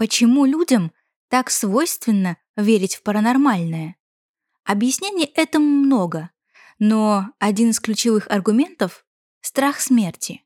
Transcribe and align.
Почему 0.00 0.46
людям 0.46 0.92
так 1.28 1.50
свойственно 1.50 2.38
верить 2.56 2.94
в 2.94 3.02
паранормальное? 3.02 3.96
Объяснений 4.64 5.30
этому 5.34 5.66
много, 5.66 6.30
но 6.78 7.26
один 7.38 7.68
из 7.68 7.80
ключевых 7.80 8.26
аргументов— 8.30 9.04
страх 9.42 9.78
смерти. 9.78 10.42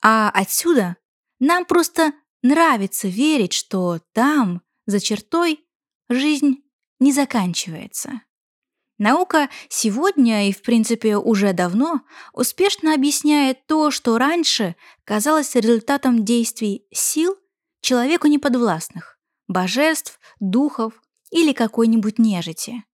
А 0.00 0.30
отсюда 0.30 0.96
нам 1.38 1.66
просто 1.66 2.14
нравится 2.40 3.06
верить, 3.06 3.52
что 3.52 4.00
там, 4.14 4.62
за 4.86 4.98
чертой, 4.98 5.62
жизнь 6.08 6.64
не 7.00 7.12
заканчивается. 7.12 8.22
Наука 8.96 9.50
сегодня 9.68 10.48
и, 10.48 10.54
в 10.54 10.62
принципе, 10.62 11.18
уже 11.18 11.52
давно 11.52 12.00
успешно 12.32 12.94
объясняет 12.94 13.66
то, 13.66 13.90
что 13.90 14.16
раньше 14.16 14.74
казалось 15.04 15.54
результатом 15.54 16.24
действий 16.24 16.86
сил 16.90 17.36
человеку 17.80 18.26
неподвластных, 18.26 19.18
божеств, 19.48 20.20
духов 20.38 21.00
или 21.30 21.52
какой-нибудь 21.52 22.18
нежити. 22.18 22.84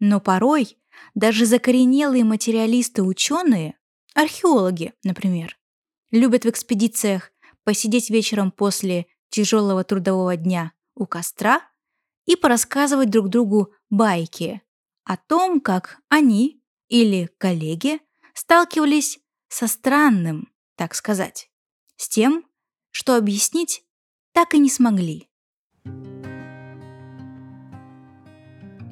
Но 0.00 0.20
порой 0.20 0.78
даже 1.14 1.46
закоренелые 1.46 2.24
материалисты-ученые, 2.24 3.78
археологи, 4.14 4.94
например, 5.04 5.58
любят 6.10 6.44
в 6.44 6.48
экспедициях 6.48 7.30
посидеть 7.64 8.10
вечером 8.10 8.50
после 8.50 9.06
тяжелого 9.30 9.84
трудового 9.84 10.36
дня 10.36 10.72
у 10.94 11.06
костра 11.06 11.60
и 12.26 12.36
порассказывать 12.36 13.10
друг 13.10 13.28
другу 13.28 13.72
байки 13.90 14.62
о 15.04 15.16
том, 15.16 15.60
как 15.60 15.98
они 16.08 16.62
или 16.88 17.30
коллеги 17.38 18.00
сталкивались 18.34 19.18
со 19.48 19.66
странным, 19.66 20.52
так 20.76 20.94
сказать, 20.94 21.50
с 21.96 22.08
тем, 22.08 22.44
что 22.90 23.16
объяснить 23.16 23.82
так 24.38 24.54
и 24.54 24.60
не 24.60 24.70
смогли. 24.70 25.26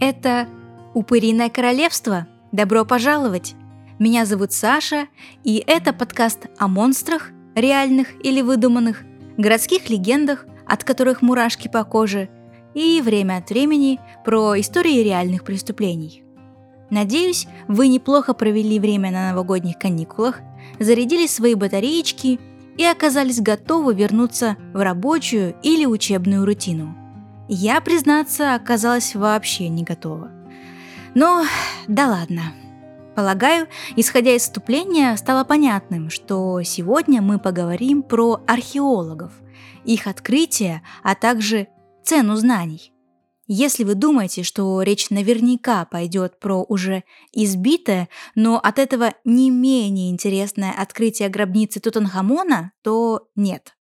Это 0.01 0.49
«Упыриное 0.93 1.51
королевство». 1.51 2.27
Добро 2.51 2.85
пожаловать! 2.85 3.55
Меня 4.01 4.27
зовут 4.27 4.53
Саша, 4.53 5.07
и 5.45 5.63
это 5.65 5.93
подкаст 5.93 6.47
о 6.59 6.67
монстрах, 6.67 7.31
реальных 7.55 8.09
или 8.25 8.43
выдуманных, 8.43 9.05
городских 9.37 9.89
легендах, 9.89 10.47
от 10.67 10.83
которых 10.83 11.23
мурашки 11.23 11.69
по 11.69 11.85
коже, 11.85 12.29
и 12.75 13.01
время 13.01 13.37
от 13.37 13.49
времени 13.49 14.01
про 14.25 14.59
истории 14.59 15.05
реальных 15.05 15.45
преступлений. 15.45 16.25
Надеюсь, 16.91 17.47
вы 17.69 17.87
неплохо 17.87 18.35
провели 18.35 18.81
время 18.81 19.13
на 19.13 19.31
новогодних 19.31 19.79
каникулах, 19.79 20.41
зарядили 20.81 21.29
свои 21.29 21.55
батареечки 21.55 22.41
и 22.77 22.85
оказались 22.85 23.41
готовы 23.41 23.95
вернуться 23.95 24.57
в 24.73 24.83
рабочую 24.83 25.57
или 25.63 25.87
учебную 25.87 26.45
рутину. 26.45 26.97
Я, 27.49 27.81
признаться, 27.81 28.55
оказалась 28.55 29.15
вообще 29.15 29.69
не 29.69 29.85
готова. 29.85 30.31
Но 31.15 31.45
да 31.87 32.09
ладно. 32.09 32.43
Полагаю, 33.15 33.69
исходя 33.97 34.35
из 34.35 34.43
вступления, 34.43 35.17
стало 35.17 35.45
понятным, 35.45 36.11
что 36.11 36.61
сегодня 36.63 37.23
мы 37.23 37.39
поговорим 37.39 38.03
про 38.03 38.43
археологов, 38.47 39.33
их 39.85 40.07
открытия, 40.07 40.83
а 41.03 41.15
также 41.15 41.69
цену 42.03 42.37
знаний. 42.37 42.93
Если 43.49 43.85
вы 43.85 43.95
думаете, 43.95 44.43
что 44.43 44.83
речь 44.83 45.11
наверняка 45.11 45.85
пойдет 45.85 46.41
про 46.41 46.65
уже 46.69 47.05
избитое, 47.33 48.09
но 48.35 48.59
от 48.59 48.81
этого 48.81 49.15
не 49.25 49.51
менее 49.51 50.11
интересное 50.11 50.73
открытие 50.73 51.29
гробницы 51.29 51.79
Тутанхамона, 51.79 52.73
то 52.83 53.29
нет. 53.37 53.77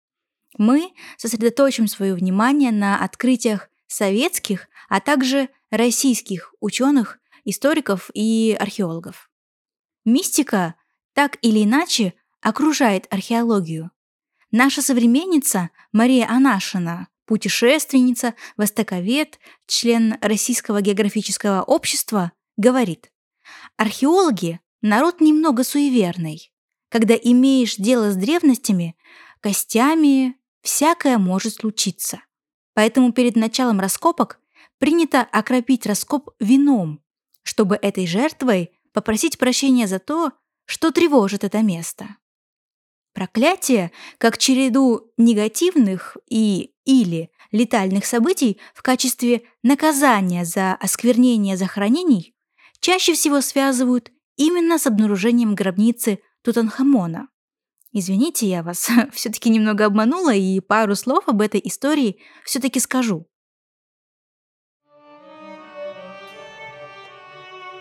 Мы 0.57 0.93
сосредоточим 1.17 1.87
свое 1.87 2.13
внимание 2.13 2.71
на 2.71 3.03
открытиях 3.03 3.69
советских, 3.87 4.67
а 4.87 5.01
также 5.01 5.49
российских 5.71 6.53
ученых 6.59 7.19
историков 7.43 8.11
и 8.13 8.55
археологов. 8.59 9.31
Мистика 10.05 10.75
так 11.13 11.37
или 11.41 11.63
иначе 11.63 12.13
окружает 12.41 13.07
археологию. 13.09 13.89
Наша 14.51 14.83
современница 14.83 15.71
Мария 15.91 16.29
Анашина, 16.29 17.07
путешественница, 17.25 18.35
востоковед, 18.57 19.39
член 19.67 20.17
Российского 20.21 20.81
географического 20.81 21.63
общества, 21.63 22.31
говорит, 22.57 23.11
археологи– 23.77 24.59
народ 24.81 25.21
немного 25.21 25.63
суеверный. 25.63 26.51
Когда 26.89 27.15
имеешь 27.15 27.75
дело 27.75 28.11
с 28.11 28.15
древностями, 28.15 28.95
костями, 29.41 30.35
всякое 30.61 31.17
может 31.17 31.55
случиться. 31.55 32.21
Поэтому 32.73 33.11
перед 33.11 33.35
началом 33.35 33.79
раскопок 33.79 34.39
принято 34.77 35.21
окропить 35.21 35.85
раскоп 35.85 36.29
вином, 36.39 37.01
чтобы 37.43 37.75
этой 37.75 38.05
жертвой 38.07 38.71
попросить 38.93 39.37
прощения 39.37 39.87
за 39.87 39.99
то, 39.99 40.31
что 40.65 40.91
тревожит 40.91 41.43
это 41.43 41.61
место. 41.61 42.17
Проклятие, 43.15 43.93
как 44.17 44.37
череду 44.37 45.09
негативных 45.15 46.17
и 46.29 46.73
или 46.83 47.31
летальных 47.53 48.05
событий 48.05 48.59
в 48.73 48.81
качестве 48.81 49.43
наказания 49.63 50.43
за 50.43 50.73
осквернение 50.73 51.55
захоронений, 51.55 52.35
чаще 52.81 53.13
всего 53.13 53.39
связывают 53.39 54.11
именно 54.35 54.77
с 54.77 54.85
обнаружением 54.85 55.55
гробницы 55.55 56.19
Тутанхамона. 56.43 57.29
Извините, 57.93 58.47
я 58.47 58.61
вас 58.63 58.89
все-таки 59.13 59.49
немного 59.49 59.85
обманула 59.85 60.33
и 60.33 60.59
пару 60.59 60.95
слов 60.95 61.23
об 61.29 61.39
этой 61.39 61.61
истории 61.63 62.17
все-таки 62.43 62.81
скажу. 62.81 63.27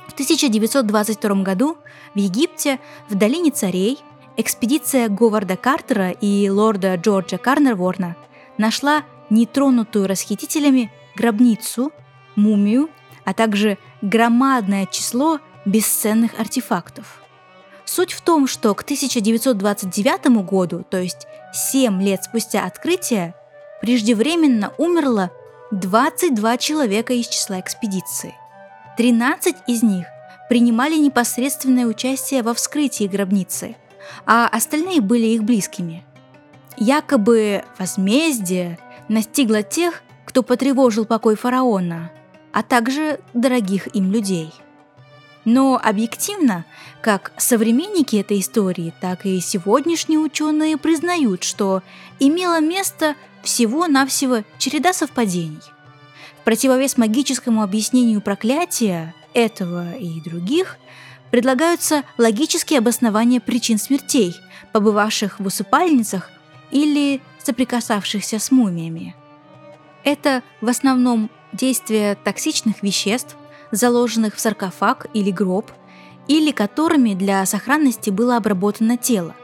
В 0.07 0.13
1922 0.15 1.43
году 1.43 1.77
в 2.15 2.19
Египте, 2.19 2.79
в 3.09 3.17
долине 3.17 3.51
царей, 3.51 3.99
экспедиция 4.37 5.09
Говарда 5.09 5.57
Картера 5.57 6.11
и 6.11 6.49
лорда 6.49 6.95
Джорджа 6.97 7.39
Карнерворна 7.39 8.17
нашла 8.59 9.05
нетронутую 9.31 10.07
расхитителями 10.07 10.93
гробницу, 11.17 11.93
мумию, 12.37 12.91
а 13.25 13.33
также 13.33 13.79
громадное 14.03 14.87
число 14.87 15.41
бесценных 15.65 16.39
артефактов. 16.39 17.23
Суть 17.85 18.13
в 18.13 18.21
том, 18.23 18.47
что 18.47 18.75
к 18.75 18.83
1929 18.83 20.45
году, 20.45 20.85
то 20.89 20.99
есть 20.99 21.27
7 21.53 22.03
лет 22.03 22.25
спустя 22.25 22.65
открытия, 22.65 23.35
преждевременно 23.81 24.73
умерло 24.79 25.31
22 25.71 26.57
человека 26.59 27.13
из 27.13 27.29
числа 27.29 27.61
экспедиции. 27.61 28.35
13 28.97 29.57
из 29.67 29.83
них 29.83 30.07
принимали 30.49 30.97
непосредственное 30.97 31.87
участие 31.87 32.43
во 32.43 32.55
вскрытии 32.55 33.07
гробницы, 33.07 33.77
а 34.27 34.49
остальные 34.49 35.01
были 35.01 35.27
их 35.27 35.45
близкими. 35.45 36.05
Якобы 36.77 37.65
возмездие 37.79 38.79
настигло 39.09 39.63
тех, 39.63 40.03
кто 40.25 40.43
потревожил 40.43 41.05
покой 41.05 41.37
фараона, 41.37 42.11
а 42.53 42.63
также 42.63 43.21
дорогих 43.33 43.95
им 43.95 44.11
людей. 44.11 44.53
Но 45.45 45.79
объективно, 45.83 46.65
как 47.03 47.33
современники 47.37 48.17
этой 48.17 48.41
истории, 48.41 48.95
так 49.01 49.27
и 49.27 49.41
сегодняшние 49.41 50.19
ученые 50.19 50.79
признают, 50.79 51.45
что 51.45 51.83
имело 52.19 52.61
место 52.61 53.15
всего-навсего 53.43 54.43
череда 54.59 54.95
совпадений 54.95 55.61
противовес 56.45 56.97
магическому 56.97 57.63
объяснению 57.63 58.21
проклятия 58.21 59.15
этого 59.33 59.97
и 59.97 60.21
других 60.21 60.77
предлагаются 61.35 62.05
логические 62.17 62.79
обоснования 62.79 63.41
причин 63.41 63.77
смертей, 63.77 64.37
побывавших 64.71 65.41
в 65.41 65.47
усыпальницах 65.47 66.31
или 66.71 67.21
соприкасавшихся 67.43 68.39
с 68.39 68.53
мумиями. 68.53 69.17
Это 70.05 70.45
в 70.61 70.69
основном 70.69 71.29
действие 71.53 72.15
токсичных 72.15 72.85
веществ, 72.85 73.35
заложенных 73.73 74.37
в 74.37 74.41
саркофаг 74.41 75.09
или 75.13 75.33
гроб, 75.33 75.73
или 76.29 76.53
которыми 76.53 77.15
для 77.15 77.45
сохранности 77.47 78.11
было 78.11 78.37
обработано 78.37 78.97
тело, 78.97 79.35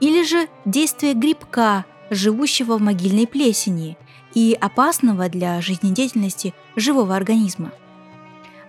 или 0.00 0.24
же 0.24 0.48
действие 0.64 1.12
грибка, 1.12 1.84
живущего 2.08 2.78
в 2.78 2.80
могильной 2.80 3.26
плесени, 3.26 3.98
и 4.32 4.56
опасного 4.58 5.28
для 5.28 5.60
жизнедеятельности 5.60 6.54
живого 6.76 7.14
организма. 7.14 7.72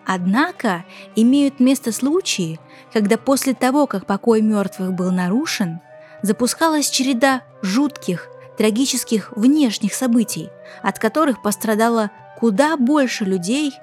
Однако 0.10 0.86
имеют 1.18 1.60
место 1.60 1.92
случаи, 1.92 2.62
когда 2.94 3.18
после 3.18 3.54
того, 3.54 3.88
как 3.88 4.06
покой 4.06 4.42
мертвых 4.42 4.94
был 4.94 5.12
нарушен, 5.12 5.82
запускалась 6.22 6.90
череда 6.90 7.44
жутких, 7.62 8.30
трагических 8.58 9.34
внешних 9.36 9.94
событий, 9.94 10.50
от 10.82 10.98
которых 10.98 11.42
пострадало 11.42 12.10
куда 12.40 12.78
больше 12.78 13.26
людей, 13.26 13.74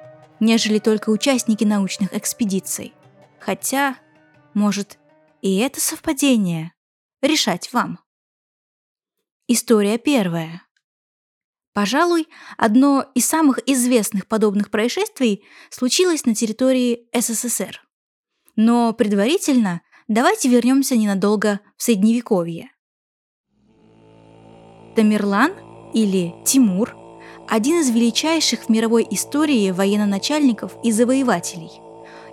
нежели 0.41 0.79
только 0.79 1.11
участники 1.11 1.65
научных 1.65 2.15
экспедиций. 2.15 2.95
Хотя, 3.39 3.97
может, 4.55 4.99
и 5.43 5.59
это 5.59 5.79
совпадение 5.79 6.73
решать 7.21 7.71
вам. 7.75 7.99
История 9.47 9.99
первая. 9.99 10.63
Пожалуй, 11.75 12.29
одно 12.57 13.05
из 13.15 13.27
самых 13.27 13.59
известных 13.67 14.29
подобных 14.29 14.71
происшествий 14.71 15.45
случилось 15.71 16.25
на 16.25 16.35
территории 16.35 17.09
СССР. 17.13 17.83
Но 18.55 18.93
предварительно 18.93 19.83
давайте 20.07 20.49
вернемся 20.49 20.97
ненадолго 20.97 21.59
в 21.77 21.83
Средневековье. 21.83 22.71
Тамерлан 24.95 25.53
или 25.93 26.33
Тимур– 26.47 26.97
один 27.49 27.81
из 27.81 27.91
величайших 27.91 28.63
в 28.63 28.69
мировой 28.69 29.07
истории 29.11 29.73
военно-начальников 29.73 30.77
и 30.85 30.93
завоевателей, 30.93 31.73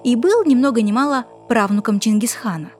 и 0.03 0.15
был 0.15 0.45
ни 0.45 0.53
много 0.53 0.83
ни 0.83 0.91
мало 0.91 1.25
правнуком 1.49 1.99
Чингисхана. 1.99 2.71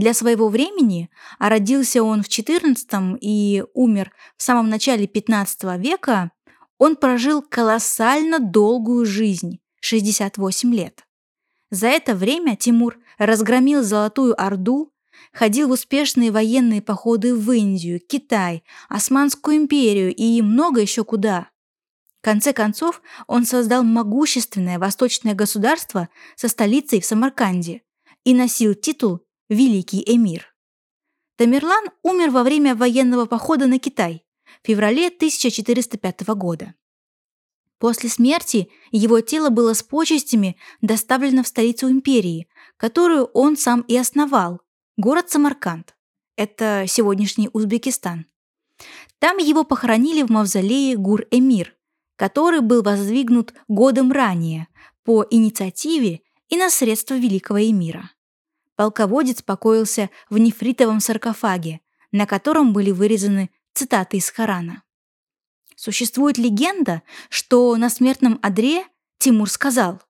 Для 0.00 0.14
своего 0.14 0.48
времени, 0.48 1.10
а 1.38 1.50
родился 1.50 2.02
он 2.02 2.22
в 2.22 2.28
XIV 2.28 3.18
и 3.20 3.62
умер 3.74 4.12
в 4.38 4.42
самом 4.42 4.70
начале 4.70 5.04
XV 5.04 5.78
века, 5.78 6.30
он 6.78 6.96
прожил 6.96 7.42
колоссально 7.42 8.38
долгую 8.38 9.04
жизнь– 9.04 9.60
68 9.82 10.74
лет. 10.74 11.04
За 11.70 11.88
это 11.88 12.14
время 12.14 12.56
Тимур 12.56 12.98
разгромил 13.18 13.82
Золотую 13.82 14.42
Орду, 14.42 14.90
ходил 15.34 15.68
в 15.68 15.72
успешные 15.72 16.30
военные 16.30 16.80
походы 16.80 17.34
в 17.34 17.52
Индию, 17.52 18.00
Китай, 18.00 18.64
Османскую 18.88 19.58
империю 19.58 20.14
и 20.14 20.40
много 20.40 20.80
еще 20.80 21.04
куда. 21.04 21.50
В 22.20 22.24
конце 22.24 22.54
концов, 22.54 23.02
он 23.26 23.44
создал 23.44 23.82
могущественное 23.82 24.78
восточное 24.78 25.34
государство 25.34 26.08
со 26.36 26.48
столицей 26.48 27.02
в 27.02 27.04
Самарканде 27.04 27.82
и 28.24 28.32
носил 28.32 28.72
титул 28.72 29.20
«Великий 29.50 30.00
эмир». 30.06 30.54
Тамерлан 31.34 31.86
умер 32.04 32.30
во 32.30 32.44
время 32.44 32.76
военного 32.76 33.26
похода 33.26 33.66
на 33.66 33.80
Китай 33.80 34.24
в 34.62 34.66
феврале 34.68 35.08
1405 35.08 36.20
года. 36.36 36.74
После 37.80 38.10
смерти 38.10 38.70
его 38.92 39.20
тело 39.20 39.50
было 39.50 39.74
с 39.74 39.82
почестями 39.82 40.56
доставлено 40.82 41.42
в 41.42 41.48
столицу 41.48 41.90
империи, 41.90 42.46
которую 42.76 43.24
он 43.24 43.56
сам 43.56 43.80
и 43.80 43.96
основал, 43.96 44.60
город 44.96 45.30
Самарканд. 45.30 45.96
Это 46.36 46.84
сегодняшний 46.86 47.50
Узбекистан. 47.52 48.26
Там 49.18 49.38
его 49.38 49.64
похоронили 49.64 50.22
в 50.22 50.30
мавзолее 50.30 50.96
Гур-Эмир, 50.96 51.74
который 52.14 52.60
был 52.60 52.84
воздвигнут 52.84 53.52
годом 53.66 54.12
ранее 54.12 54.68
по 55.02 55.26
инициативе 55.28 56.20
и 56.48 56.56
на 56.56 56.70
средства 56.70 57.14
великого 57.14 57.60
эмира. 57.60 58.12
Полководец 58.80 59.42
покоился 59.42 60.08
в 60.30 60.38
нефритовом 60.38 61.00
саркофаге, 61.00 61.82
на 62.12 62.24
котором 62.24 62.72
были 62.72 62.92
вырезаны 62.92 63.50
цитаты 63.74 64.16
из 64.16 64.32
Корана. 64.32 64.84
Существует 65.76 66.38
легенда, 66.38 67.02
что 67.28 67.76
на 67.76 67.90
смертном 67.90 68.38
одре 68.40 68.86
Тимур 69.18 69.50
сказал 69.50 70.00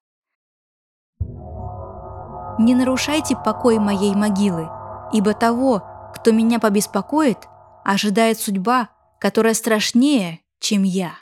«Не 2.60 2.76
нарушайте 2.76 3.34
покой 3.44 3.80
моей 3.80 4.14
могилы, 4.14 4.68
ибо 5.12 5.34
того, 5.34 5.82
кто 6.14 6.30
меня 6.30 6.60
побеспокоит, 6.60 7.38
ожидает 7.84 8.38
судьба, 8.38 8.90
которая 9.18 9.54
страшнее, 9.54 10.42
чем 10.60 10.84
я». 10.84 11.14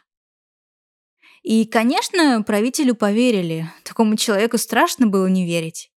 И, 1.43 1.65
конечно, 1.65 2.43
правителю 2.43 2.95
поверили, 2.95 3.73
такому 3.85 4.17
человеку 4.17 4.59
страшно 4.59 5.07
было 5.07 5.29
не 5.29 5.47
верить. 5.47 5.91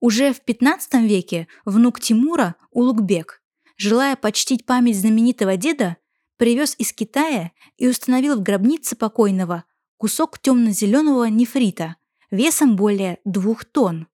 Уже 0.00 0.32
в 0.32 0.40
15 0.42 0.94
веке 1.02 1.48
внук 1.64 2.00
Тимура, 2.00 2.56
Улугбек, 2.70 3.42
желая 3.76 4.16
почтить 4.16 4.66
память 4.66 4.98
знаменитого 4.98 5.56
деда, 5.56 5.96
привез 6.36 6.74
из 6.78 6.92
Китая 6.92 7.52
и 7.78 7.88
установил 7.88 8.36
в 8.36 8.42
гробнице 8.42 8.94
покойного 8.94 9.64
кусок 9.96 10.38
темно-зеленого 10.38 11.24
нефрита 11.24 11.96
весом 12.30 12.76
более 12.76 13.18
двух 13.24 13.64
тонн. 13.64 14.08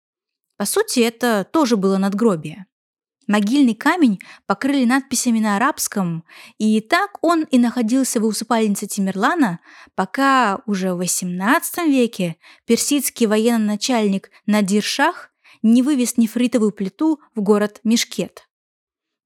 По 0.57 0.67
сути, 0.67 1.01
это 1.01 1.45
тоже 1.51 1.77
было 1.77 1.99
надгробие. 1.99 2.67
Могильный 3.27 3.75
камень 3.75 4.19
покрыли 4.47 4.85
надписями 4.85 5.39
на 5.39 5.57
арабском, 5.57 6.25
и 6.59 6.81
так 6.81 7.19
он 7.23 7.45
и 7.45 7.59
находился 7.59 8.21
в 8.21 8.25
усыпальнице 8.25 8.87
Тимерлана, 8.87 9.61
пока 9.95 10.61
уже 10.67 10.95
в 10.95 11.01
XVIII 11.01 11.89
веке 11.89 12.37
персидский 12.67 13.27
военно-начальник 13.27 14.31
Надир 14.47 14.83
Шах 14.83 15.32
не 15.63 15.83
вывез 15.83 16.17
нефритовую 16.17 16.73
плиту 16.73 17.21
в 17.35 17.41
город 17.41 17.81
Мешкет. 17.85 18.49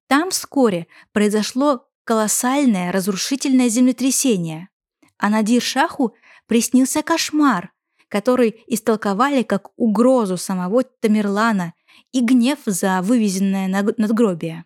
Там 0.09 0.31
вскоре 0.31 0.87
произошло 1.13 1.89
колоссальное 2.05 2.93
разрушительное 2.93 3.69
землетрясение, 3.69 4.69
а 5.19 5.29
Надир 5.29 5.61
Шаху 5.61 6.15
приснился 6.47 7.03
кошмар, 7.03 7.73
который 8.09 8.63
истолковали 8.69 9.43
как 9.43 9.71
угрозу 9.77 10.37
самого 10.37 10.85
Тамерлана 10.85 11.75
и 12.13 12.21
гнев 12.21 12.59
за 12.65 13.01
вывезенное 13.03 13.69
надгробие. 13.69 14.65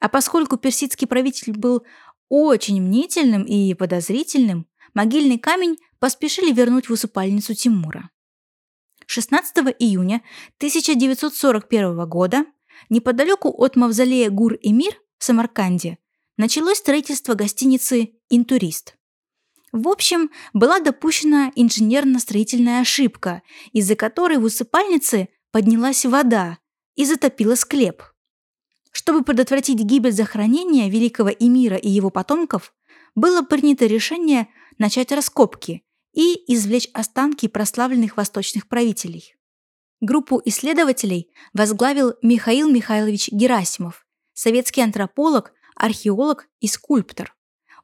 А 0.00 0.08
поскольку 0.08 0.56
персидский 0.56 1.06
правитель 1.06 1.52
был 1.52 1.84
очень 2.28 2.80
мнительным 2.80 3.42
и 3.44 3.74
подозрительным, 3.74 4.66
могильный 4.94 5.38
камень 5.38 5.78
поспешили 5.98 6.52
вернуть 6.52 6.88
в 6.88 6.92
усыпальницу 6.92 7.54
Тимура. 7.54 8.10
16 9.06 9.74
июня 9.78 10.22
1941 10.58 12.08
года 12.08 12.44
неподалеку 12.90 13.48
от 13.50 13.76
мавзолея 13.76 14.30
Гур-Эмир 14.30 14.94
в 15.18 15.24
Самарканде 15.24 15.98
началось 16.36 16.78
строительство 16.78 17.34
гостиницы 17.34 18.10
«Интурист». 18.28 18.96
В 19.72 19.88
общем, 19.88 20.30
была 20.52 20.80
допущена 20.80 21.52
инженерно-строительная 21.54 22.80
ошибка, 22.80 23.42
из-за 23.72 23.94
которой 23.94 24.38
в 24.38 24.44
усыпальнице 24.44 25.28
поднялась 25.50 26.04
вода 26.04 26.58
и 26.94 27.04
затопила 27.04 27.54
склеп. 27.54 28.02
Чтобы 28.90 29.22
предотвратить 29.22 29.78
гибель 29.78 30.12
захоронения 30.12 30.90
великого 30.90 31.30
эмира 31.30 31.76
и 31.76 31.88
его 31.88 32.10
потомков, 32.10 32.74
было 33.14 33.42
принято 33.42 33.86
решение 33.86 34.48
начать 34.78 35.12
раскопки 35.12 35.85
и 36.16 36.42
извлечь 36.52 36.88
останки 36.94 37.46
прославленных 37.46 38.16
восточных 38.16 38.66
правителей. 38.66 39.36
Группу 40.00 40.40
исследователей 40.44 41.30
возглавил 41.52 42.14
Михаил 42.22 42.70
Михайлович 42.70 43.28
Герасимов, 43.30 44.06
советский 44.32 44.80
антрополог, 44.80 45.52
археолог 45.76 46.48
и 46.60 46.68
скульптор. 46.68 47.34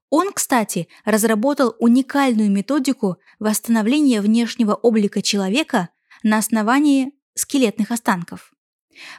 Он, 0.08 0.32
кстати, 0.32 0.88
разработал 1.05 1.75
уникальную 1.78 2.50
методику 2.50 3.18
восстановления 3.38 4.21
внешнего 4.21 4.75
облика 4.75 5.23
человека 5.23 5.90
на 6.23 6.38
основании 6.38 7.12
скелетных 7.35 7.90
останков. 7.90 8.52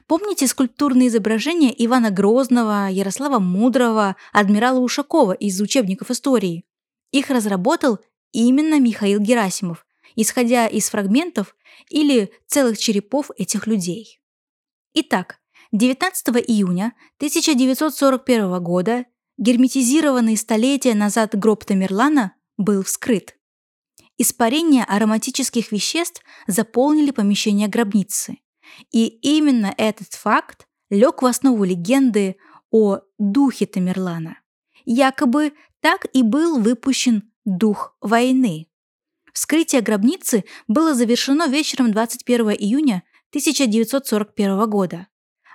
Помните 0.08 0.48
скульптурные 0.48 1.08
изображения 1.08 1.74
Ивана 1.86 2.12
Грозного, 2.12 2.90
Ярослава 2.90 3.40
Мудрого, 3.40 4.16
адмирала 4.32 4.80
Ушакова 4.80 5.34
из 5.34 5.60
учебников 5.62 6.12
истории? 6.12 6.66
Их 7.12 7.30
разработал 7.30 8.00
именно 8.34 8.80
Михаил 8.80 9.20
Герасимов, 9.20 9.86
исходя 10.16 10.68
из 10.68 10.90
фрагментов 10.90 11.56
или 11.90 12.32
целых 12.48 12.78
черепов 12.78 13.32
этих 13.38 13.68
людей. 13.68 14.20
Итак, 14.94 15.40
19 15.72 16.36
июня 16.48 16.94
1941 17.18 18.62
года 18.62 19.06
герметизированный 19.38 20.38
столетия 20.38 20.94
назад 20.94 21.36
гроб 21.36 21.64
Тамерлана 21.66 22.36
был 22.58 22.84
вскрыт. 22.84 23.38
Испарения 24.18 24.84
ароматических 24.84 25.72
веществ 25.72 26.22
заполнили 26.46 27.12
помещение 27.12 27.68
гробницы. 27.68 28.38
И 28.92 29.08
именно 29.08 29.74
этот 29.78 30.14
факт 30.14 30.68
лег 30.90 31.22
в 31.22 31.26
основу 31.26 31.64
легенды 31.64 32.38
о 32.70 33.00
духе 33.18 33.66
Тамерлана. 33.66 34.38
Якобы 34.86 35.54
так 35.80 36.06
и 36.14 36.22
был 36.22 36.60
выпущен 36.60 37.33
дух 37.46 37.96
войны. 38.02 38.68
Вскрытие 39.34 39.82
гробницы 39.82 40.44
было 40.68 40.94
завершено 40.94 41.48
вечером 41.48 41.92
21 41.92 42.52
июня 42.52 43.04
1941 43.32 44.70
года 44.70 45.08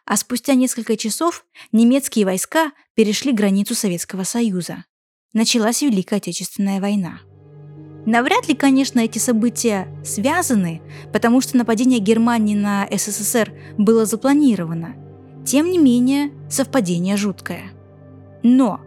а 0.09 0.16
спустя 0.16 0.54
несколько 0.54 0.97
часов 0.97 1.45
немецкие 1.71 2.25
войска 2.25 2.73
перешли 2.95 3.30
границу 3.30 3.75
Советского 3.75 4.25
Союза. 4.25 4.87
Началась 5.35 5.83
Великая 5.83 6.16
Отечественная 6.16 6.80
война. 6.80 7.21
Навряд 8.07 8.49
ли, 8.49 8.54
конечно, 8.54 9.00
эти 9.00 9.18
события 9.18 9.87
связаны, 10.02 10.80
потому 11.12 11.42
что 11.42 11.59
нападение 11.59 11.99
Германии 11.99 12.54
на 12.54 12.88
СССР 12.90 13.52
было 13.76 14.07
запланировано. 14.07 14.97
Тем 15.45 15.71
не 15.71 15.76
менее, 15.76 16.33
совпадение 16.49 17.18
жуткое. 17.18 17.71
Но 18.42 18.80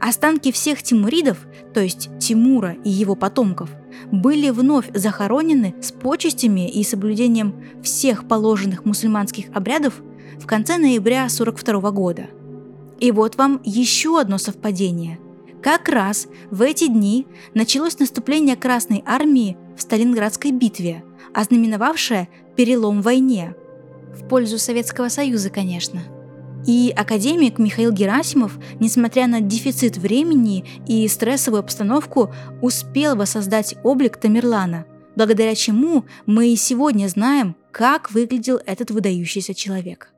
останки 0.00 0.52
всех 0.52 0.82
тимуридов, 0.82 1.38
то 1.74 1.80
есть 1.80 2.10
Тимура 2.18 2.76
и 2.84 2.90
его 2.90 3.14
потомков, 3.14 3.70
были 4.12 4.50
вновь 4.50 4.90
захоронены 4.94 5.74
с 5.80 5.92
почестями 5.92 6.68
и 6.68 6.84
соблюдением 6.84 7.54
всех 7.82 8.28
положенных 8.28 8.84
мусульманских 8.84 9.46
обрядов 9.54 10.02
в 10.38 10.46
конце 10.46 10.78
ноября 10.78 11.24
1942 11.24 11.90
года. 11.90 12.26
И 13.00 13.10
вот 13.10 13.36
вам 13.36 13.60
еще 13.64 14.20
одно 14.20 14.38
совпадение. 14.38 15.18
Как 15.62 15.88
раз 15.88 16.28
в 16.50 16.62
эти 16.62 16.86
дни 16.86 17.26
началось 17.54 17.98
наступление 17.98 18.56
Красной 18.56 19.02
Армии 19.04 19.56
в 19.76 19.82
Сталинградской 19.82 20.52
битве, 20.52 21.04
ознаменовавшее 21.34 22.28
перелом 22.54 23.00
в 23.00 23.04
войне. 23.04 23.54
В 24.14 24.28
пользу 24.28 24.58
Советского 24.58 25.08
Союза, 25.08 25.50
конечно. 25.50 26.02
И 26.66 26.92
академик 26.96 27.58
Михаил 27.60 27.92
Герасимов, 27.92 28.58
несмотря 28.80 29.28
на 29.28 29.40
дефицит 29.40 29.96
времени 29.96 30.64
и 30.88 31.06
стрессовую 31.06 31.60
обстановку, 31.60 32.34
успел 32.60 33.14
воссоздать 33.14 33.76
облик 33.84 34.16
Тамерлана, 34.16 34.84
благодаря 35.14 35.54
чему 35.54 36.04
мы 36.26 36.48
и 36.48 36.56
сегодня 36.56 37.06
знаем, 37.06 37.54
как 37.70 38.10
выглядел 38.10 38.60
этот 38.66 38.90
выдающийся 38.90 39.54
человек. 39.54 40.12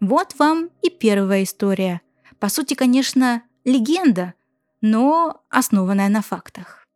Вот 0.00 0.34
вам 0.38 0.70
и 0.80 0.88
первая 0.88 1.42
история. 1.42 2.00
По 2.38 2.48
сути, 2.48 2.74
конечно, 2.74 3.42
легенда, 3.64 4.34
но 4.80 5.42
основанная 5.50 6.08
на 6.08 6.22
фактах. 6.22 6.86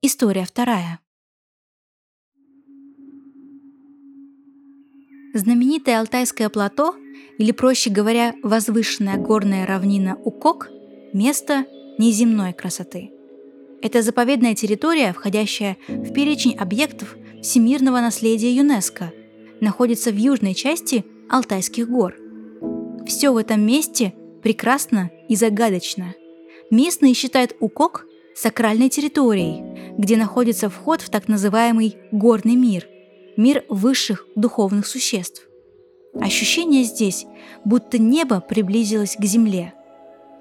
История 0.00 0.44
вторая. 0.44 1.00
Знаменитое 5.34 6.00
Алтайское 6.00 6.48
плато, 6.48 6.94
или 7.36 7.52
проще 7.52 7.90
говоря, 7.90 8.34
возвышенная 8.42 9.16
горная 9.16 9.66
равнина 9.66 10.16
Укок– 10.24 10.70
место 11.12 11.66
неземной 11.98 12.54
красоты. 12.54 13.10
Это 13.82 14.02
заповедная 14.02 14.54
территория, 14.54 15.12
входящая 15.12 15.76
в 15.86 16.12
перечень 16.12 16.56
объектов 16.56 17.16
всемирного 17.42 18.00
наследия 18.00 18.54
ЮНЕСКО, 18.54 19.12
находится 19.60 20.10
в 20.10 20.16
южной 20.16 20.54
части 20.54 21.04
Алтайских 21.28 21.88
гор. 21.88 22.16
Все 23.06 23.30
в 23.30 23.36
этом 23.36 23.60
месте 23.60 24.14
прекрасно 24.42 25.10
и 25.28 25.36
загадочно. 25.36 26.14
Местные 26.70 27.14
считают 27.14 27.54
Укок 27.60 28.06
сакральной 28.34 28.88
территорией, 28.88 29.94
где 29.98 30.16
находится 30.16 30.70
вход 30.70 31.02
в 31.02 31.10
так 31.10 31.28
называемый 31.28 31.96
горный 32.12 32.56
мир, 32.56 32.88
мир 33.38 33.64
высших 33.68 34.26
духовных 34.34 34.86
существ. 34.86 35.44
Ощущение 36.20 36.82
здесь, 36.82 37.24
будто 37.64 37.96
небо 37.96 38.40
приблизилось 38.40 39.16
к 39.16 39.24
земле. 39.24 39.72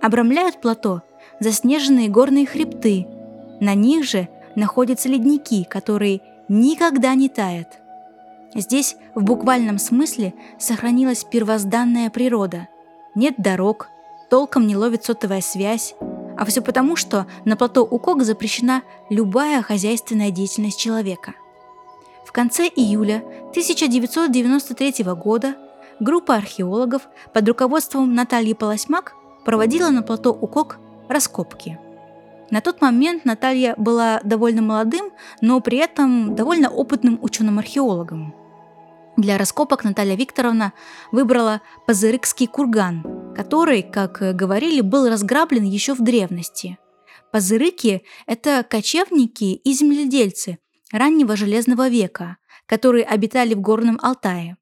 Обрамляют 0.02 0.60
плато 0.60 1.04
заснеженные 1.40 2.10
горные 2.10 2.48
хребты, 2.48 3.06
на 3.62 3.76
них 3.76 4.04
же 4.04 4.28
находятся 4.56 5.10
ледники, 5.10 5.64
которые 5.64 6.22
никогда 6.50 7.14
не 7.14 7.30
таят. 7.30 7.80
Здесь 8.56 8.96
в 9.14 9.24
буквальном 9.24 9.78
смысле 9.78 10.34
сохранилась 10.58 11.24
первозданная 11.24 12.10
природа. 12.10 12.68
Нет 13.14 13.36
дорог, 13.38 13.90
толком 14.32 14.66
не 14.66 14.76
ловит 14.76 15.04
сотовая 15.06 15.42
связь, 15.42 15.94
а 16.36 16.46
все 16.46 16.62
потому, 16.62 16.96
что 16.96 17.28
на 17.46 17.56
плато 17.56 17.84
Укок 17.84 18.24
запрещена 18.24 18.82
любая 19.12 19.62
хозяйственная 19.62 20.32
деятельность 20.32 20.80
человека. 20.80 21.36
В 22.28 22.34
конце 22.34 22.68
июля 22.68 23.24
1993 23.52 25.06
года 25.14 25.56
группа 26.02 26.36
археологов 26.36 27.04
под 27.34 27.48
руководством 27.48 28.14
Натальи 28.14 28.52
Полосьмак 28.52 29.16
проводила 29.46 29.92
на 29.92 30.04
плато 30.04 30.32
Укок 30.34 30.78
раскопки. 31.08 31.80
На 32.52 32.60
тот 32.60 32.82
момент 32.82 33.24
Наталья 33.24 33.76
была 33.78 34.20
довольно 34.26 34.62
молодым, 34.62 35.12
но 35.40 35.62
при 35.62 35.78
этом 35.78 36.36
довольно 36.36 36.70
опытным 36.70 37.18
ученым-археологом. 37.22 38.36
Для 39.16 39.38
раскопок 39.38 39.86
Наталья 39.86 40.18
Викторовна 40.18 40.74
выбрала 41.14 41.62
Пазырыкский 41.88 42.48
курган, 42.48 43.34
который, 43.38 43.84
как 43.84 44.36
говорили, 44.36 44.82
был 44.82 45.08
разграблен 45.08 45.64
еще 45.64 45.94
в 45.94 46.02
древности. 46.02 46.78
Пазырыки– 47.32 48.04
это 48.28 48.66
кочевники 48.70 49.54
и 49.54 49.72
земледельцы 49.72 50.60
раннего 50.92 51.36
Железного 51.36 51.90
века, 51.90 52.38
которые 52.66 53.06
обитали 53.06 53.54
в 53.54 53.62
Горном 53.62 54.00
Алтае. 54.02 54.58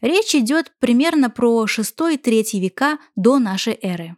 Речь 0.00 0.34
идет 0.34 0.72
примерно 0.78 1.30
про 1.30 1.64
6-3 1.64 2.58
века 2.58 2.98
до 3.16 3.38
нашей 3.38 3.78
эры. 3.80 4.16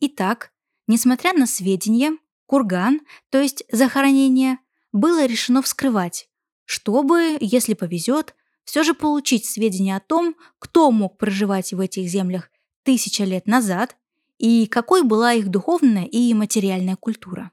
Итак, 0.00 0.52
несмотря 0.86 1.32
на 1.32 1.46
сведения, 1.46 2.16
курган, 2.46 3.00
то 3.30 3.40
есть 3.40 3.64
захоронение, 3.70 4.58
было 4.92 5.26
решено 5.26 5.62
вскрывать, 5.62 6.28
чтобы, 6.64 7.36
если 7.40 7.74
повезет, 7.74 8.34
все 8.64 8.82
же 8.82 8.94
получить 8.94 9.46
сведения 9.46 9.96
о 9.96 10.00
том, 10.00 10.36
кто 10.58 10.90
мог 10.90 11.18
проживать 11.18 11.72
в 11.72 11.80
этих 11.80 12.08
землях 12.08 12.50
тысяча 12.82 13.24
лет 13.24 13.46
назад 13.46 13.96
и 14.38 14.66
какой 14.66 15.02
была 15.02 15.32
их 15.32 15.48
духовная 15.48 16.04
и 16.04 16.32
материальная 16.34 16.96
культура. 16.96 17.50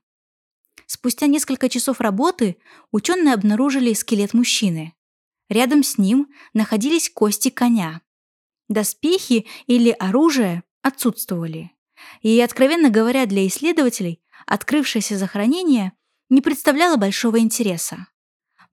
Спустя 0.94 1.28
несколько 1.28 1.70
часов 1.70 2.02
работы 2.02 2.58
ученые 2.92 3.34
обнаружили 3.34 3.94
скелет 3.94 4.34
мужчины. 4.34 4.94
Рядом 5.48 5.84
с 5.84 5.98
ним 5.98 6.28
находились 6.54 7.10
кости 7.10 7.48
коня. 7.48 8.02
Доспехи 8.68 9.46
или 9.68 9.92
оружие 9.92 10.64
отсутствовали. 10.82 11.72
И, 12.22 12.42
откровенно 12.42 12.90
говоря, 12.90 13.26
для 13.26 13.48
исследователей 13.48 14.22
открывшееся 14.46 15.18
захоронение 15.18 15.94
не 16.28 16.42
представляло 16.42 16.98
большого 16.98 17.40
интереса 17.40 18.08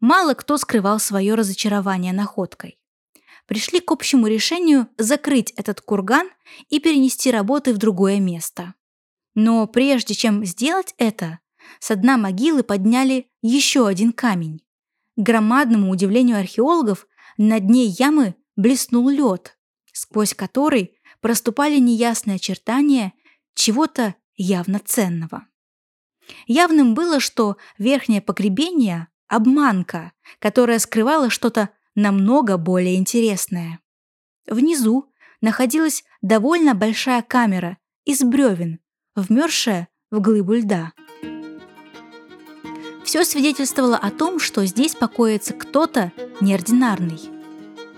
мало 0.01 0.35
кто 0.35 0.59
скрывал 0.59 0.99
свое 0.99 1.35
разочарование 1.35 2.13
находкой. 2.13 2.79
Пришли 3.47 3.81
к 3.81 3.91
общему 3.91 4.27
решению 4.27 4.89
закрыть 4.99 5.53
этот 5.53 5.81
курган 5.81 6.29
и 6.69 6.81
перенести 6.81 7.31
работы 7.31 7.73
в 7.73 7.79
другое 7.79 8.21
место. 8.21 8.75
Но 9.35 9.67
прежде 9.67 10.15
чем 10.15 10.45
сделать 10.45 10.95
это, 10.99 11.39
со 11.81 11.97
дна 11.97 12.17
могилы 12.17 12.63
подняли 12.63 13.31
еще 13.43 13.87
один 13.87 14.13
камень. 14.13 14.63
К 15.17 15.21
громадному 15.23 15.91
удивлению 15.91 16.39
археологов 16.39 17.07
на 17.37 17.61
дне 17.61 17.85
ямы 17.85 18.35
блеснул 18.57 19.09
лед, 19.09 19.59
сквозь 19.93 20.35
который 20.35 20.99
проступали 21.21 21.79
неясные 21.79 22.37
очертания 22.37 23.13
чего-то 23.55 24.15
явно 24.37 24.79
ценного. 24.79 25.47
Явным 26.47 26.95
было, 26.95 27.21
что 27.21 27.57
верхнее 27.79 28.21
погребение 28.21 29.09
обманка, 29.27 30.13
которая 30.39 30.79
скрывала 30.79 31.31
что-то 31.31 31.71
намного 31.95 32.57
более 32.57 32.97
интересное. 32.97 33.81
Внизу 34.47 35.13
находилась 35.41 36.05
довольно 36.23 36.75
большая 36.75 37.23
камера 37.23 37.79
из 38.05 38.23
бревен, 38.23 38.81
вмерзшая 39.15 39.89
в 40.11 40.21
глыбу 40.21 40.55
льда. 40.55 40.93
Все 43.09 43.25
свидетельствовало 43.25 43.97
о 43.97 44.11
том, 44.11 44.39
что 44.39 44.67
здесь 44.67 44.95
покоится 44.95 45.55
кто-то 45.55 46.13
неординарный. 46.43 47.19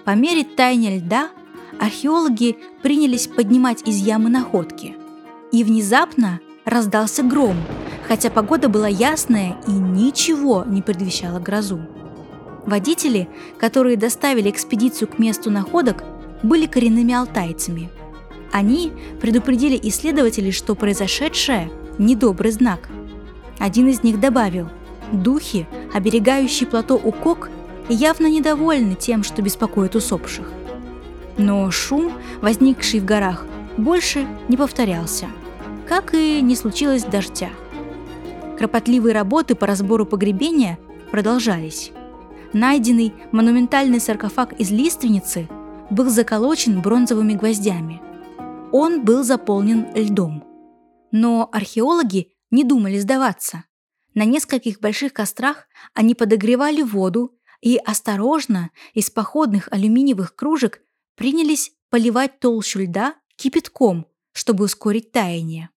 По 0.04 0.10
мере 0.10 0.44
таяния 0.44 0.98
льда 0.98 1.30
археологи 1.80 2.56
принялись 2.80 3.26
поднимать 3.26 3.82
из 3.88 3.96
ямы 3.96 4.30
находки. 4.30 4.94
И 5.50 5.64
внезапно 5.64 6.38
раздался 6.64 7.24
гром– 7.24 7.56
хотя 8.06 8.30
погода 8.30 8.68
была 8.68 8.86
ясная 8.86 9.56
и 9.66 9.72
ничего 9.72 10.62
не 10.64 10.80
предвещало 10.80 11.40
грозу. 11.40 11.80
Водители, 12.64 13.28
которые 13.58 13.96
доставили 13.96 14.48
экспедицию 14.48 15.08
к 15.08 15.18
месту 15.18 15.50
находок, 15.50 16.04
были 16.44 16.66
коренными 16.66 17.14
алтайцами. 17.14 17.90
Они 18.52 18.92
предупредили 19.20 19.76
исследователей, 19.82 20.52
что 20.52 20.76
произошедшее– 20.76 21.68
недобрый 21.98 22.52
знак. 22.52 22.88
Один 23.58 23.88
из 23.88 24.04
них 24.04 24.20
добавил, 24.20 24.68
духи, 25.12 25.66
оберегающие 25.92 26.68
плато 26.68 26.96
Укок, 26.96 27.50
явно 27.88 28.28
недовольны 28.28 28.94
тем, 28.94 29.22
что 29.22 29.42
беспокоит 29.42 29.96
усопших. 29.96 30.50
Но 31.38 31.70
шум, 31.70 32.12
возникший 32.40 33.00
в 33.00 33.04
горах, 33.04 33.46
больше 33.76 34.26
не 34.48 34.56
повторялся, 34.56 35.26
как 35.88 36.14
и 36.14 36.40
не 36.40 36.54
случилось 36.54 37.04
дождя. 37.04 37.50
Кропотливые 38.58 39.14
работы 39.14 39.54
по 39.54 39.66
разбору 39.66 40.04
погребения 40.04 40.78
продолжались. 41.10 41.92
Найденный 42.52 43.14
монументальный 43.32 44.00
саркофаг 44.00 44.52
из 44.54 44.70
лиственницы 44.70 45.48
был 45.88 46.10
заколочен 46.10 46.80
бронзовыми 46.80 47.34
гвоздями. 47.34 48.02
Он 48.72 49.04
был 49.04 49.22
заполнен 49.24 49.86
льдом. 49.94 50.44
Но 51.10 51.48
археологи 51.50 52.28
не 52.50 52.64
думали 52.64 52.98
сдаваться. 52.98 53.64
На 54.14 54.24
нескольких 54.24 54.80
больших 54.80 55.12
кострах 55.12 55.68
они 55.94 56.14
подогревали 56.14 56.82
воду 56.82 57.36
и 57.60 57.76
осторожно 57.76 58.70
из 58.94 59.10
походных 59.10 59.68
алюминиевых 59.70 60.34
кружек 60.34 60.82
принялись 61.14 61.72
поливать 61.90 62.40
толщу 62.40 62.80
льда 62.80 63.14
кипятком, 63.36 64.06
чтобы 64.32 64.64
ускорить 64.64 65.12
таяние. 65.12 65.70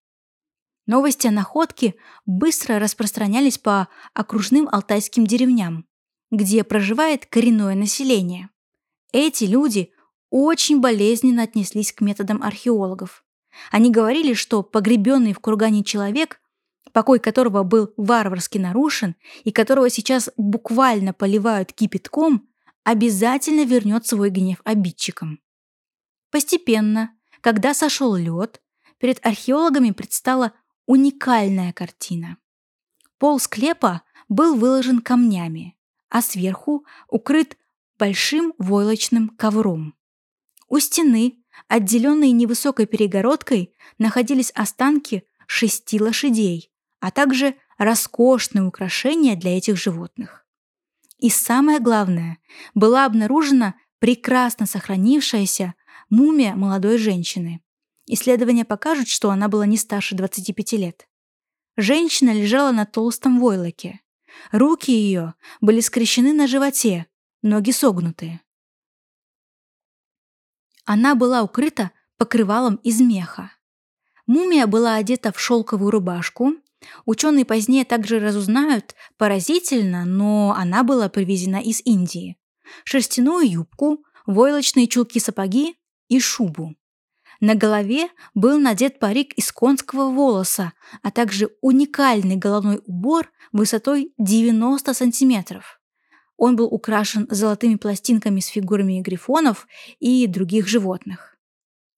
Новости 0.86 1.26
о 1.26 1.30
находке 1.30 1.94
быстро 2.26 2.78
распространялись 2.78 3.58
по 3.58 3.88
окружным 4.12 4.68
алтайским 4.70 5.26
деревням, 5.26 5.86
где 6.30 6.62
проживает 6.62 7.26
коренное 7.26 7.74
население. 7.74 8.50
Эти 9.12 9.44
люди 9.44 9.92
очень 10.30 10.80
болезненно 10.80 11.44
отнеслись 11.44 11.92
к 11.92 12.00
методам 12.00 12.42
археологов. 12.42 13.24
Они 13.70 13.90
говорили, 13.90 14.34
что 14.34 14.62
погребенный 14.62 15.32
в 15.32 15.38
кургане 15.38 15.84
человек, 15.84 16.40
покой 16.94 17.18
которого 17.18 17.64
был 17.64 17.92
варварски 17.96 18.56
нарушен 18.56 19.16
и 19.42 19.50
которого 19.50 19.90
сейчас 19.90 20.30
буквально 20.36 21.12
поливают 21.12 21.72
кипятком, 21.72 22.48
обязательно 22.84 23.64
вернет 23.64 24.06
свой 24.06 24.30
гнев 24.30 24.60
обидчикам. 24.64 25.40
Постепенно, 26.30 27.10
когда 27.40 27.74
сошел 27.74 28.14
лед, 28.14 28.62
перед 28.98 29.26
археологами 29.26 29.90
предстала 29.90 30.52
уникальная 30.86 31.72
картина. 31.72 32.38
Пол 33.18 33.40
склепа 33.40 34.02
был 34.28 34.54
выложен 34.54 35.00
камнями, 35.00 35.76
а 36.10 36.22
сверху 36.22 36.86
укрыт 37.08 37.58
большим 37.98 38.54
войлочным 38.58 39.30
ковром. 39.30 39.94
У 40.68 40.78
стены, 40.78 41.42
отделенной 41.66 42.30
невысокой 42.30 42.86
перегородкой, 42.86 43.74
находились 43.98 44.52
останки 44.52 45.24
шести 45.48 46.00
лошадей, 46.00 46.70
а 47.04 47.10
также 47.10 47.54
роскошные 47.76 48.64
украшения 48.64 49.36
для 49.36 49.58
этих 49.58 49.76
животных. 49.76 50.46
И 51.18 51.28
самое 51.28 51.78
главное, 51.78 52.38
была 52.74 53.04
обнаружена 53.04 53.74
прекрасно 53.98 54.64
сохранившаяся 54.64 55.74
мумия 56.08 56.54
молодой 56.54 56.96
женщины. 56.96 57.60
Исследования 58.06 58.64
покажут, 58.64 59.08
что 59.08 59.30
она 59.30 59.48
была 59.48 59.66
не 59.66 59.76
старше 59.76 60.14
25 60.14 60.72
лет. 60.72 61.06
Женщина 61.76 62.32
лежала 62.32 62.72
на 62.72 62.86
толстом 62.86 63.38
войлоке. 63.38 64.00
Руки 64.50 64.90
ее 64.90 65.34
были 65.60 65.80
скрещены 65.80 66.32
на 66.32 66.46
животе, 66.46 67.04
ноги 67.42 67.72
согнутые. 67.72 68.40
Она 70.86 71.14
была 71.14 71.42
укрыта 71.42 71.90
покрывалом 72.16 72.76
из 72.76 73.02
меха. 73.02 73.50
Мумия 74.26 74.66
была 74.66 74.94
одета 74.94 75.32
в 75.32 75.38
шелковую 75.38 75.90
рубашку. 75.90 76.54
Ученые 77.04 77.44
позднее 77.44 77.84
также 77.84 78.18
разузнают, 78.18 78.94
поразительно, 79.16 80.04
но 80.04 80.54
она 80.56 80.82
была 80.82 81.08
привезена 81.08 81.60
из 81.60 81.80
Индии. 81.84 82.36
Шерстяную 82.84 83.50
юбку, 83.50 84.04
войлочные 84.26 84.86
чулки-сапоги 84.86 85.76
и 86.08 86.20
шубу. 86.20 86.74
На 87.40 87.54
голове 87.54 88.08
был 88.34 88.58
надет 88.58 88.98
парик 88.98 89.32
из 89.34 89.52
конского 89.52 90.10
волоса, 90.10 90.72
а 91.02 91.10
также 91.10 91.50
уникальный 91.60 92.36
головной 92.36 92.80
убор 92.86 93.30
высотой 93.52 94.12
90 94.18 94.94
сантиметров. 94.94 95.80
Он 96.36 96.56
был 96.56 96.66
украшен 96.66 97.26
золотыми 97.30 97.76
пластинками 97.76 98.40
с 98.40 98.46
фигурами 98.46 99.00
грифонов 99.00 99.66
и 100.00 100.26
других 100.26 100.66
животных. 100.66 101.36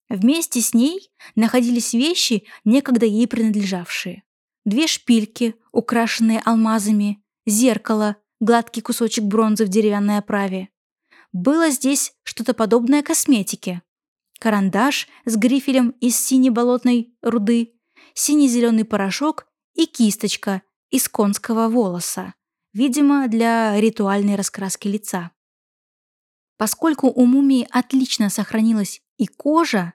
Вместе 0.08 0.60
с 0.60 0.72
ней 0.72 1.10
находились 1.34 1.92
вещи, 1.92 2.44
некогда 2.64 3.06
ей 3.06 3.26
принадлежавшие. 3.26 4.22
Две 4.66 4.88
шпильки, 4.88 5.54
украшенные 5.70 6.40
алмазами, 6.40 7.22
зеркало, 7.46 8.16
гладкий 8.40 8.82
кусочек 8.82 9.22
бронзы 9.22 9.64
в 9.64 9.68
деревянной 9.68 10.18
оправе. 10.18 10.70
Было 11.32 11.70
здесь 11.70 12.14
что-то 12.24 12.52
подобное 12.52 13.04
косметике, 13.04 13.82
карандаш 14.40 15.06
с 15.24 15.36
грифелем 15.36 15.90
из 16.00 16.18
синей-болотной 16.18 17.16
руды, 17.22 17.74
синий-зеленый 18.12 18.84
порошок 18.84 19.46
и 19.74 19.86
кисточка 19.86 20.62
из 20.90 21.08
конского 21.08 21.68
волоса, 21.68 22.34
видимо, 22.72 23.28
для 23.28 23.80
ритуальной 23.80 24.34
раскраски 24.34 24.88
лица. 24.88 25.30
Поскольку 26.56 27.06
у 27.06 27.24
мумии 27.24 27.68
отлично 27.70 28.30
сохранилась 28.30 29.00
и 29.16 29.28
кожа, 29.28 29.94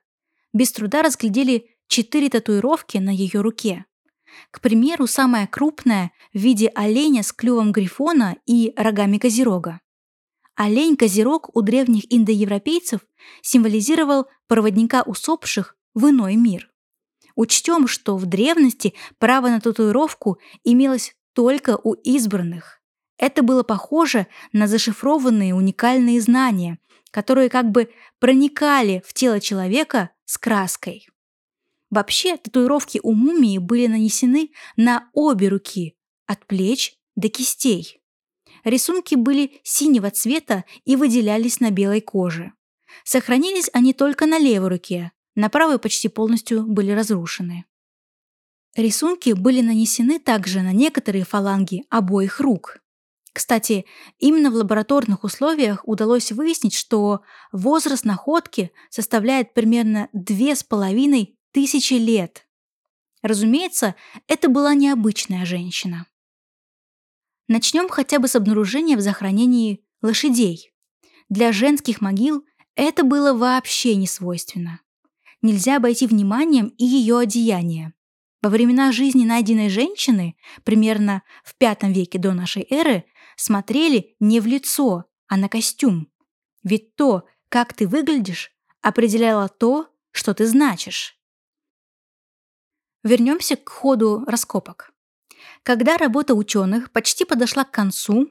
без 0.54 0.72
труда 0.72 1.02
разглядели 1.02 1.76
четыре 1.88 2.30
татуировки 2.30 3.00
на 3.00 3.10
ее 3.10 3.42
руке. 3.42 3.86
К 4.52 4.62
примеру, 4.62 5.08
самая 5.08 5.48
крупная 5.48 6.12
в 6.34 6.38
виде 6.38 6.68
оленя 6.76 7.24
с 7.24 7.32
клювом 7.32 7.72
грифона 7.72 8.38
и 8.46 8.74
рогами 8.76 9.18
козерога. 9.18 9.80
Олень-козерог 10.56 11.56
у 11.56 11.62
древних 11.62 12.04
индоевропейцев 12.14 13.02
символизировал 13.42 14.28
проводника 14.48 15.02
усопших 15.04 15.76
в 15.94 16.10
иной 16.10 16.36
мир. 16.36 16.70
Учтем, 17.36 17.88
что 17.88 18.18
в 18.18 18.26
древности 18.26 18.94
право 19.18 19.48
на 19.50 19.62
татуировку 19.62 20.40
имелось 20.64 21.16
только 21.34 21.80
у 21.82 21.94
избранных. 21.94 22.82
Это 23.18 23.44
было 23.44 23.64
похоже 23.64 24.28
на 24.52 24.68
зашифрованные 24.68 25.56
уникальные 25.56 26.20
знания, 26.22 26.80
которые 27.12 27.50
как 27.50 27.72
бы 27.72 27.90
проникали 28.20 29.04
в 29.06 29.14
тело 29.14 29.40
человека 29.40 30.10
с 30.26 30.38
краской. 30.38 31.08
Вообще, 31.92 32.38
татуировки 32.38 33.02
у 33.04 33.12
мумии 33.14 33.58
были 33.58 33.86
нанесены 33.86 34.52
на 34.78 35.10
обе 35.14 35.50
руки, 35.50 35.98
от 36.26 36.48
плеч 36.48 36.98
до 37.16 37.28
кистей. 37.28 38.02
Рисунки 38.64 39.16
были 39.16 39.60
синего 39.64 40.10
цвета 40.10 40.64
и 40.86 40.96
выделялись 40.96 41.60
на 41.60 41.70
белой 41.70 42.00
коже. 42.00 42.54
Сохранились 43.04 43.70
они 43.74 43.94
только 43.94 44.26
на 44.26 44.40
левой 44.40 44.70
руке, 44.70 45.12
на 45.36 45.50
правой 45.50 45.80
почти 45.80 46.08
полностью 46.08 46.66
были 46.66 46.92
разрушены. 46.92 47.66
Рисунки 48.76 49.32
были 49.32 49.62
нанесены 49.62 50.20
также 50.20 50.62
на 50.62 50.72
некоторые 50.72 51.26
фаланги 51.26 51.84
обоих 51.90 52.40
рук. 52.40 52.78
Кстати, 53.34 53.86
именно 54.18 54.50
в 54.50 54.56
лабораторных 54.56 55.26
условиях 55.26 55.86
удалось 55.86 56.32
выяснить, 56.32 56.74
что 56.74 57.22
возраст 57.52 58.06
находки 58.06 58.72
составляет 58.90 59.54
примерно 59.54 60.10
две 60.14 60.56
с 60.56 60.64
половиной 60.64 61.38
тысячи 61.52 61.94
лет. 61.94 62.48
Разумеется, 63.22 63.96
это 64.28 64.50
была 64.50 64.74
необычная 64.74 65.46
женщина. 65.46 66.08
Начнем 67.48 67.90
хотя 67.90 68.20
бы 68.20 68.28
с 68.28 68.36
обнаружения 68.36 68.98
в 68.98 69.02
захоронении 69.02 69.84
лошадей. 70.02 70.74
Для 71.30 71.52
женских 71.52 72.02
могил 72.02 72.46
это 72.76 73.04
было 73.04 73.34
вообще 73.34 73.96
не 73.96 74.08
свойственно. 74.08 74.82
Нельзя 75.42 75.78
обойти 75.78 76.08
вниманием 76.08 76.68
и 76.78 76.86
ее 76.86 77.20
одеяние. 77.20 77.94
Во 78.42 78.50
времена 78.50 78.92
жизни 78.92 79.24
найденной 79.24 79.70
женщины, 79.70 80.36
примерно 80.64 81.24
в 81.44 81.54
V 81.60 81.76
веке 81.92 82.18
до 82.18 82.34
нашей 82.34 82.66
эры, 82.70 83.06
смотрели 83.36 84.16
не 84.20 84.40
в 84.40 84.48
лицо, 84.48 85.06
а 85.28 85.38
на 85.38 85.48
костюм. 85.48 86.10
Ведь 86.64 86.96
то, 86.96 87.26
как 87.50 87.74
ты 87.74 87.88
выглядишь, 87.88 88.52
определяло 88.82 89.48
то, 89.48 89.88
что 90.12 90.34
ты 90.34 90.48
значишь. 90.48 91.21
Вернемся 93.04 93.56
к 93.56 93.68
ходу 93.68 94.24
раскопок. 94.28 94.94
Когда 95.64 95.98
работа 95.98 96.36
ученых 96.36 96.92
почти 96.92 97.26
подошла 97.26 97.64
к 97.64 97.72
концу, 97.72 98.28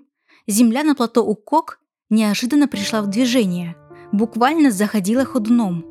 земля 0.46 0.84
на 0.84 0.94
плато 0.94 1.24
Укок 1.24 1.80
неожиданно 2.08 2.68
пришла 2.68 3.02
в 3.02 3.08
движение, 3.08 3.76
буквально 4.12 4.70
заходила 4.70 5.24
ходуном. 5.24 5.84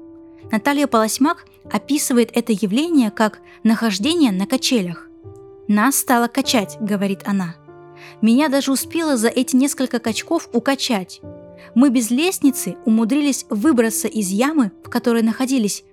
Наталья 0.50 0.88
Полосьмак 0.88 1.46
описывает 1.70 2.32
это 2.34 2.54
явление 2.54 3.12
как 3.12 3.40
нахождение 3.64 4.32
на 4.32 4.48
качелях. 4.48 5.10
«Нас 5.68 5.98
стало 5.98 6.28
качать»,— 6.28 6.78
говорит 6.80 7.22
она. 7.26 7.56
«Меня 8.22 8.48
даже 8.48 8.72
успело 8.72 9.18
за 9.18 9.28
эти 9.28 9.58
несколько 9.58 10.00
качков 10.00 10.50
укачать. 10.54 11.20
Мы 11.76 11.90
без 11.90 12.10
лестницы 12.12 12.78
умудрились 12.86 13.46
выбраться 13.50 14.08
из 14.08 14.30
ямы, 14.30 14.72
в 14.84 14.90
которой 14.90 15.22
находились, 15.22 15.84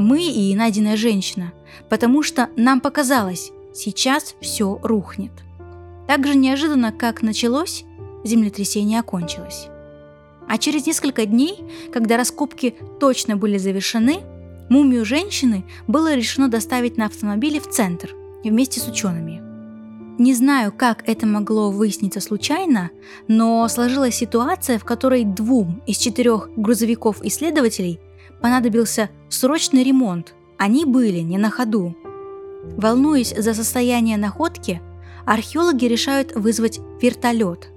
мы 0.00 0.22
и 0.22 0.54
найденная 0.54 0.96
женщина, 0.96 1.52
потому 1.88 2.22
что 2.22 2.48
нам 2.56 2.80
показалось, 2.80 3.52
Сейчас 3.74 4.34
все 4.40 4.78
рухнет. 4.82 5.32
Так 6.06 6.26
же 6.26 6.34
неожиданно, 6.34 6.92
как 6.92 7.22
началось, 7.22 7.84
землетрясение 8.22 9.00
окончилось. 9.00 9.68
А 10.46 10.58
через 10.58 10.86
несколько 10.86 11.24
дней, 11.24 11.64
когда 11.90 12.18
раскопки 12.18 12.74
точно 13.00 13.36
были 13.36 13.56
завершены, 13.56 14.20
мумию 14.68 15.06
женщины 15.06 15.64
было 15.86 16.14
решено 16.14 16.48
доставить 16.48 16.98
на 16.98 17.06
автомобиле 17.06 17.60
в 17.60 17.70
центр 17.70 18.14
вместе 18.44 18.78
с 18.78 18.86
учеными. 18.86 19.40
Не 20.18 20.34
знаю, 20.34 20.72
как 20.76 21.08
это 21.08 21.26
могло 21.26 21.70
выясниться 21.70 22.20
случайно, 22.20 22.90
но 23.28 23.66
сложилась 23.68 24.16
ситуация, 24.16 24.78
в 24.78 24.84
которой 24.84 25.24
двум 25.24 25.82
из 25.86 25.96
четырех 25.96 26.50
грузовиков-исследователей 26.56 27.98
понадобился 28.42 29.10
срочный 29.28 29.84
ремонт. 29.84 30.34
Они 30.58 30.84
были 30.84 31.20
не 31.20 31.38
на 31.38 31.50
ходу, 31.50 31.96
Волнуясь 32.76 33.34
за 33.36 33.54
состояние 33.54 34.16
находки, 34.16 34.80
археологи 35.26 35.86
решают 35.86 36.34
вызвать 36.34 36.80
вертолет. 37.00 37.68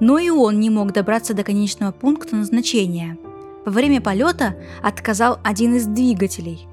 Но 0.00 0.18
и 0.18 0.30
он 0.30 0.60
не 0.60 0.68
мог 0.68 0.92
добраться 0.92 1.32
до 1.32 1.42
конечного 1.42 1.92
пункта 1.92 2.36
назначения. 2.36 3.18
Во 3.64 3.72
время 3.72 4.00
полета 4.00 4.56
отказал 4.82 5.38
один 5.42 5.76
из 5.76 5.86
двигателей. 5.86 6.66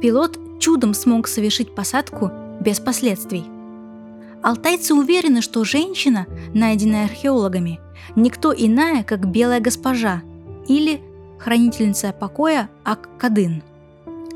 Пилот 0.00 0.38
чудом 0.58 0.94
смог 0.94 1.28
совершить 1.28 1.74
посадку 1.74 2.30
без 2.60 2.80
последствий. 2.80 3.44
Алтайцы 4.42 4.94
уверены, 4.94 5.42
что 5.42 5.64
женщина, 5.64 6.26
найденная 6.54 7.04
археологами, 7.04 7.78
никто 8.16 8.54
иная, 8.56 9.04
как 9.04 9.30
белая 9.30 9.60
госпожа 9.60 10.22
или 10.66 11.00
хранительница 11.40 12.12
покоя 12.12 12.68
Ак-Кадын. 12.84 13.62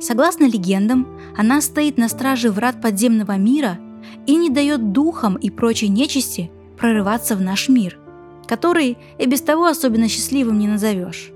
Согласно 0.00 0.44
легендам, 0.44 1.06
она 1.36 1.60
стоит 1.60 1.98
на 1.98 2.08
страже 2.08 2.50
врат 2.50 2.80
подземного 2.80 3.36
мира 3.36 3.78
и 4.26 4.36
не 4.36 4.50
дает 4.50 4.92
духам 4.92 5.36
и 5.36 5.50
прочей 5.50 5.88
нечисти 5.88 6.50
прорываться 6.78 7.36
в 7.36 7.40
наш 7.40 7.68
мир, 7.68 7.98
который 8.46 8.98
и 9.18 9.26
без 9.26 9.42
того 9.42 9.66
особенно 9.66 10.08
счастливым 10.08 10.58
не 10.58 10.66
назовешь. 10.66 11.30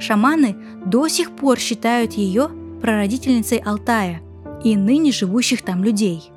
Шаманы 0.00 0.56
до 0.86 1.08
сих 1.08 1.30
пор 1.32 1.58
считают 1.58 2.12
ее 2.14 2.50
прародительницей 2.80 3.58
Алтая 3.58 4.22
и 4.62 4.76
ныне 4.76 5.12
живущих 5.12 5.62
там 5.62 5.84
людей. 5.84 6.30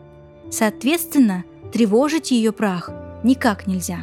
Соответственно, 0.51 1.43
тревожить 1.71 2.31
ее 2.31 2.51
прах 2.51 2.89
никак 3.23 3.67
нельзя. 3.67 3.99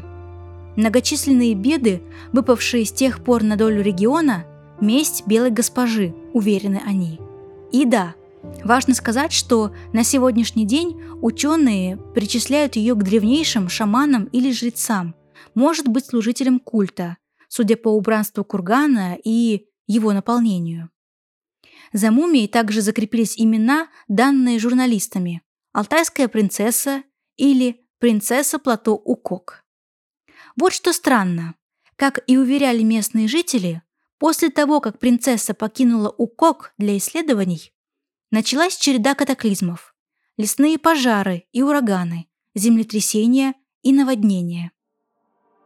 Многочисленные 0.76 1.54
беды, 1.54 2.02
выпавшие 2.32 2.84
с 2.84 2.92
тех 2.92 3.22
пор 3.22 3.42
на 3.42 3.56
долю 3.56 3.82
региона, 3.82 4.44
месть 4.80 5.26
белой 5.26 5.50
госпожи, 5.50 6.14
уверены 6.32 6.82
они. 6.84 7.20
И 7.70 7.84
да, 7.84 8.14
важно 8.64 8.94
сказать, 8.94 9.32
что 9.32 9.72
на 9.92 10.04
сегодняшний 10.04 10.66
день 10.66 11.00
ученые 11.22 11.96
причисляют 12.14 12.76
ее 12.76 12.94
к 12.94 13.02
древнейшим 13.02 13.68
шаманам 13.68 14.24
или 14.24 14.52
жрецам, 14.52 15.14
может 15.54 15.88
быть 15.88 16.06
служителем 16.06 16.58
культа, 16.58 17.16
судя 17.48 17.76
по 17.76 17.88
убранству 17.88 18.44
кургана 18.44 19.16
и 19.22 19.66
его 19.86 20.12
наполнению. 20.12 20.90
За 21.92 22.10
мумией 22.10 22.48
также 22.48 22.80
закрепились 22.80 23.34
имена, 23.36 23.88
данные 24.08 24.58
журналистами 24.58 25.42
«Алтайская 25.72 26.26
принцесса» 26.26 27.04
или 27.36 27.86
«Принцесса 28.00 28.58
плато 28.58 28.94
Укок». 28.94 29.63
Вот 30.56 30.72
что 30.72 30.92
странно. 30.92 31.54
Как 31.96 32.20
и 32.28 32.36
уверяли 32.36 32.82
местные 32.82 33.26
жители, 33.26 33.82
после 34.18 34.50
того, 34.50 34.80
как 34.80 35.00
принцесса 35.00 35.52
покинула 35.52 36.14
Укок 36.16 36.72
для 36.78 36.96
исследований, 36.96 37.72
началась 38.30 38.76
череда 38.76 39.14
катаклизмов. 39.14 39.94
Лесные 40.36 40.78
пожары 40.78 41.44
и 41.52 41.62
ураганы, 41.62 42.26
землетрясения 42.54 43.54
и 43.82 43.92
наводнения. 43.92 44.70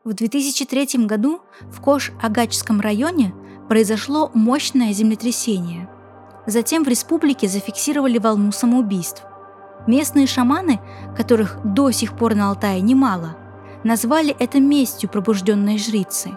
В 0.04 0.14
2003 0.14 1.04
году 1.04 1.42
в 1.62 1.82
Кош-Агачском 1.82 2.80
районе 2.80 3.34
произошло 3.68 4.30
мощное 4.34 4.92
землетрясение. 4.94 5.88
Затем 6.46 6.84
в 6.84 6.88
республике 6.88 7.46
зафиксировали 7.46 8.16
волну 8.16 8.52
самоубийств. 8.52 9.22
Местные 9.86 10.26
шаманы, 10.26 10.80
которых 11.14 11.58
до 11.62 11.90
сих 11.90 12.16
пор 12.16 12.34
на 12.34 12.48
Алтае 12.48 12.80
немало– 12.80 13.36
назвали 13.88 14.36
это 14.38 14.60
местью 14.60 15.08
пробужденной 15.08 15.78
жрицы. 15.78 16.36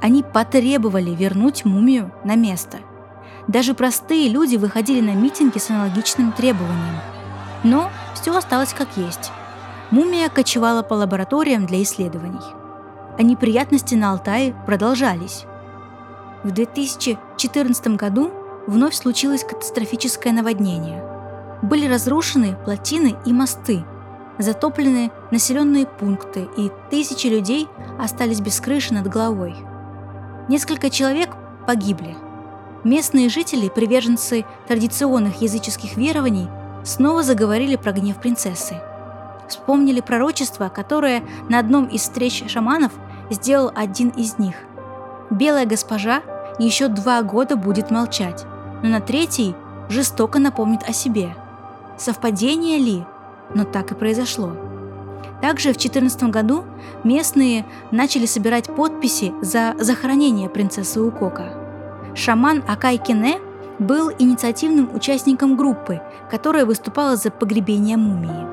Они 0.00 0.22
потребовали 0.22 1.10
вернуть 1.10 1.66
мумию 1.66 2.10
на 2.24 2.34
место. 2.34 2.78
Даже 3.46 3.74
простые 3.74 4.30
люди 4.30 4.56
выходили 4.56 5.02
на 5.02 5.14
митинги 5.14 5.58
с 5.58 5.68
аналогичным 5.68 6.32
требованием. 6.32 6.96
Но 7.62 7.90
все 8.14 8.34
осталось 8.34 8.72
как 8.72 8.88
есть. 8.96 9.30
Мумия 9.90 10.30
кочевала 10.30 10.82
по 10.82 10.94
лабораториям 10.94 11.66
для 11.66 11.82
исследований. 11.82 12.54
А 13.18 13.22
неприятности 13.22 13.94
на 13.94 14.12
Алтае 14.12 14.54
продолжались. 14.64 15.44
В 16.42 16.52
2014 16.52 17.88
году 17.96 18.30
вновь 18.66 18.94
случилось 18.94 19.44
катастрофическое 19.44 20.32
наводнение. 20.32 21.04
Были 21.60 21.86
разрушены 21.86 22.56
плотины 22.64 23.14
и 23.26 23.32
мосты– 23.34 23.84
затоплены 24.38 25.10
населенные 25.30 25.86
пункты, 25.86 26.48
и 26.56 26.70
тысячи 26.90 27.26
людей 27.26 27.68
остались 27.98 28.40
без 28.40 28.60
крыши 28.60 28.94
над 28.94 29.08
головой. 29.08 29.54
Несколько 30.48 30.90
человек 30.90 31.30
погибли. 31.66 32.16
Местные 32.84 33.28
жители, 33.28 33.68
приверженцы 33.68 34.44
традиционных 34.66 35.42
языческих 35.42 35.96
верований, 35.96 36.48
снова 36.84 37.22
заговорили 37.22 37.76
про 37.76 37.92
гнев 37.92 38.16
принцессы. 38.18 38.80
Вспомнили 39.48 40.00
пророчество, 40.00 40.68
которое 40.68 41.22
на 41.48 41.58
одном 41.58 41.86
из 41.86 42.02
встреч 42.02 42.44
шаманов 42.48 42.92
сделал 43.30 43.72
один 43.74 44.10
из 44.10 44.38
них. 44.38 44.54
Белая 45.30 45.66
госпожа 45.66 46.22
еще 46.58 46.88
два 46.88 47.22
года 47.22 47.56
будет 47.56 47.90
молчать, 47.90 48.44
но 48.82 48.88
на 48.88 49.00
третий 49.00 49.54
жестоко 49.88 50.38
напомнит 50.38 50.82
о 50.88 50.92
себе. 50.92 51.34
Совпадение 51.96 52.78
ли– 52.78 53.04
но 53.54 53.64
так 53.64 53.92
и 53.92 53.94
произошло. 53.94 54.52
Также 55.40 55.70
в 55.70 55.78
2014 55.78 56.24
году 56.24 56.64
местные 57.04 57.64
начали 57.90 58.26
собирать 58.26 58.74
подписи 58.74 59.32
за 59.40 59.74
захоронение 59.78 60.48
принцессы 60.48 61.00
Укока. 61.00 61.54
Шаман 62.14 62.64
Акай 62.66 62.98
Кене 62.98 63.38
был 63.78 64.10
инициативным 64.18 64.92
участником 64.94 65.56
группы, 65.56 66.00
которая 66.30 66.66
выступала 66.66 67.16
за 67.16 67.30
погребение 67.30 67.96
мумии. 67.96 68.46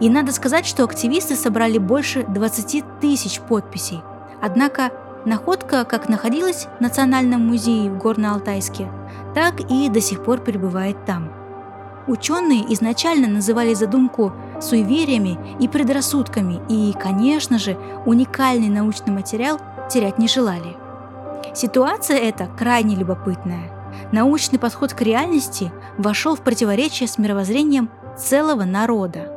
И 0.00 0.10
надо 0.10 0.32
сказать, 0.32 0.66
что 0.66 0.84
активисты 0.84 1.34
собрали 1.34 1.78
больше 1.78 2.24
20 2.28 2.84
тысяч 3.00 3.40
подписей. 3.40 4.02
Однако 4.42 4.90
находка 5.24 5.84
как 5.84 6.08
находилась 6.08 6.66
в 6.78 6.80
Национальном 6.80 7.46
музее 7.46 7.90
в 7.90 7.96
Горно-Алтайске, 7.96 8.88
так 9.34 9.60
и 9.70 9.88
до 9.88 10.00
сих 10.00 10.22
пор 10.22 10.40
пребывает 10.40 11.06
там– 11.06 11.32
Ученые 12.08 12.72
изначально 12.72 13.28
называли 13.28 13.74
задумку 13.74 14.32
суевериями 14.62 15.38
и 15.60 15.68
предрассудками 15.68 16.58
и, 16.70 16.94
конечно 16.98 17.58
же, 17.58 17.76
уникальный 18.06 18.70
научный 18.70 19.12
материал 19.12 19.60
терять 19.90 20.18
не 20.18 20.26
желали. 20.26 20.74
Ситуация 21.54 22.16
эта 22.16 22.46
крайне 22.46 22.96
любопытная. 22.96 23.70
Научный 24.10 24.58
подход 24.58 24.94
к 24.94 25.02
реальности 25.02 25.70
вошел 25.98 26.34
в 26.34 26.40
противоречие 26.40 27.08
с 27.08 27.18
мировоззрением 27.18 27.90
целого 28.16 28.64
народа. 28.64 29.34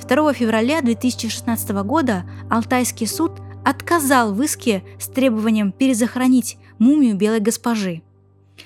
2 0.00 0.32
февраля 0.34 0.82
2016 0.82 1.70
года 1.84 2.24
Алтайский 2.48 3.08
суд 3.08 3.32
отказал 3.64 4.32
в 4.32 4.40
иске 4.42 4.84
с 5.00 5.08
требованием 5.08 5.72
перезахоронить 5.72 6.58
мумию 6.78 7.16
Белой 7.16 7.40
Госпожи. 7.40 8.02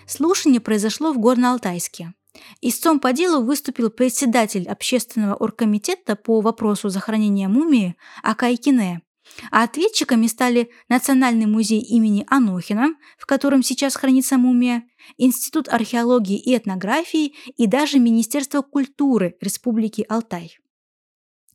Слушание 0.06 0.60
произошло 0.60 1.12
в 1.12 1.18
Горно-Алтайске. 1.18 2.12
Истцом 2.60 3.00
по 3.00 3.12
делу 3.12 3.44
выступил 3.44 3.90
председатель 3.90 4.68
общественного 4.68 5.34
оргкомитета 5.34 6.16
по 6.16 6.40
вопросу 6.40 6.88
захоронения 6.88 7.48
мумии 7.48 7.96
Акайкине, 8.22 9.02
а 9.50 9.64
ответчиками 9.64 10.26
стали 10.26 10.70
Национальный 10.88 11.46
музей 11.46 11.80
имени 11.80 12.24
Анохина, 12.28 12.94
в 13.18 13.26
котором 13.26 13.62
сейчас 13.62 13.96
хранится 13.96 14.38
мумия, 14.38 14.84
Институт 15.18 15.68
археологии 15.68 16.38
и 16.38 16.56
этнографии 16.56 17.34
и 17.56 17.66
даже 17.66 17.98
Министерство 17.98 18.62
культуры 18.62 19.36
Республики 19.40 20.04
Алтай. 20.08 20.58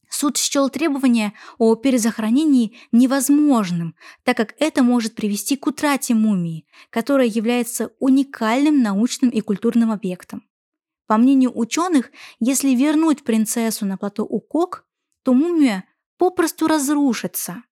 Суд 0.09 0.37
счел 0.37 0.69
требования 0.69 1.33
о 1.57 1.75
перезахоронении 1.75 2.77
невозможным, 2.91 3.95
так 4.23 4.35
как 4.35 4.55
это 4.59 4.83
может 4.83 5.15
привести 5.15 5.55
к 5.55 5.67
утрате 5.67 6.13
мумии, 6.13 6.65
которая 6.89 7.27
является 7.27 7.91
уникальным 7.99 8.81
научным 8.81 9.29
и 9.29 9.39
культурным 9.39 9.89
объектом. 9.89 10.43
По 11.11 11.17
мнению 11.17 11.51
ученых, 11.53 12.09
если 12.39 12.69
вернуть 12.69 13.25
принцессу 13.25 13.85
на 13.85 13.97
плато 13.97 14.23
Укок, 14.23 14.85
то 15.23 15.33
мумия 15.33 15.83
попросту 16.17 16.67
разрушится. 16.67 17.63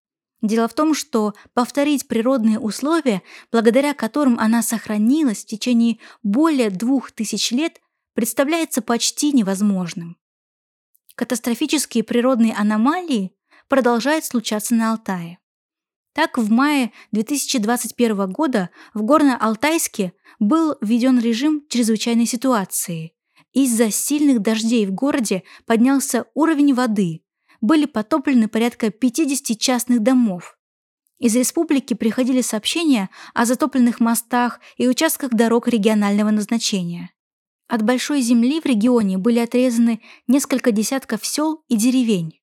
Дело 0.41 0.67
в 0.67 0.73
том, 0.73 0.93
что 0.93 1.33
повторить 1.53 2.09
природные 2.09 2.59
условия, 2.59 3.21
благодаря 3.49 3.93
которым 3.93 4.37
она 4.41 4.61
сохранилась 4.61 5.45
в 5.45 5.45
течение 5.45 5.99
более 6.21 6.69
двух 6.69 7.13
тысяч 7.13 7.51
лет, 7.51 7.79
представляется 8.13 8.81
почти 8.81 9.31
невозможным. 9.31 10.17
Катастрофические 11.15 12.03
природные 12.03 12.53
аномалии 12.53 13.33
продолжают 13.69 14.25
случаться 14.25 14.75
на 14.75 14.91
Алтае. 14.91 15.39
Так, 16.11 16.37
в 16.37 16.51
мае 16.51 16.91
2021 17.13 18.33
года 18.33 18.69
в 18.93 19.01
Горно-Алтайске 19.01 20.11
был 20.39 20.75
введен 20.81 21.21
режим 21.21 21.65
чрезвычайной 21.69 22.25
ситуации, 22.25 23.13
из-за 23.53 23.91
сильных 23.91 24.41
дождей 24.41 24.85
в 24.85 24.91
городе 24.91 25.43
поднялся 25.65 26.25
уровень 26.33 26.73
воды. 26.73 27.21
Были 27.61 27.85
потоплены 27.85 28.47
порядка 28.47 28.89
50 28.89 29.57
частных 29.59 30.01
домов. 30.01 30.57
Из 31.19 31.35
республики 31.35 31.93
приходили 31.93 32.41
сообщения 32.41 33.09
о 33.33 33.45
затопленных 33.45 33.99
мостах 33.99 34.61
и 34.77 34.87
участках 34.87 35.31
дорог 35.31 35.67
регионального 35.67 36.29
назначения. 36.29 37.11
От 37.67 37.83
большой 37.83 38.21
земли 38.21 38.61
в 38.61 38.65
регионе 38.65 39.17
были 39.17 39.39
отрезаны 39.39 40.01
несколько 40.27 40.71
десятков 40.71 41.25
сел 41.25 41.63
и 41.67 41.75
деревень. 41.75 42.39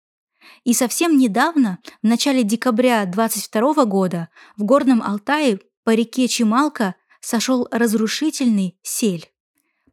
И 0.64 0.72
совсем 0.72 1.16
недавно, 1.16 1.78
в 2.02 2.06
начале 2.06 2.42
декабря 2.44 3.04
22 3.06 3.86
года, 3.86 4.28
в 4.56 4.62
Горном 4.62 5.02
Алтае 5.02 5.60
по 5.82 5.94
реке 5.94 6.28
Чемалка 6.28 6.94
сошел 7.20 7.66
разрушительный 7.70 8.78
сель. 8.82 9.28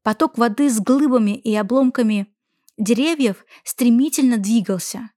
Поток 0.04 0.38
воды 0.38 0.70
с 0.70 0.80
глыбами 0.80 1.32
и 1.32 1.56
обломками 1.56 2.28
деревьев 2.78 3.46
стремительно 3.64 4.38
двигался. 4.38 5.10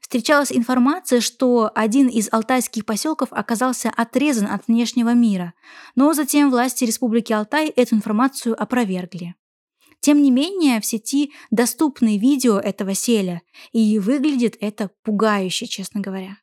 Встречалась 0.00 0.52
информация, 0.52 1.20
что 1.20 1.70
один 1.74 2.08
из 2.08 2.28
алтайских 2.30 2.84
поселков 2.84 3.28
оказался 3.32 3.90
отрезан 3.90 4.46
от 4.46 4.68
внешнего 4.68 5.14
мира, 5.14 5.54
но 5.94 6.12
затем 6.12 6.50
власти 6.50 6.84
Республики 6.84 7.32
Алтай 7.32 7.68
эту 7.68 7.96
информацию 7.96 8.60
опровергли. 8.60 9.34
Тем 10.00 10.20
не 10.20 10.30
менее, 10.30 10.80
в 10.82 10.86
сети 10.86 11.32
доступны 11.50 12.18
видео 12.18 12.58
этого 12.58 12.94
селя, 12.94 13.40
и 13.72 13.98
выглядит 13.98 14.58
это 14.60 14.90
пугающе, 15.02 15.66
честно 15.66 16.02
говоря. 16.02 16.36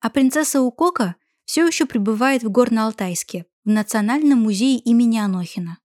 А 0.00 0.10
принцесса 0.10 0.60
Укока 0.60 1.14
все 1.44 1.64
еще 1.64 1.86
пребывает 1.86 2.42
в 2.42 2.50
Горно-Алтайске, 2.50 3.44
в 3.64 3.68
Национальном 3.68 4.40
музее 4.40 4.78
имени 4.78 5.18
Анохина. 5.18 5.78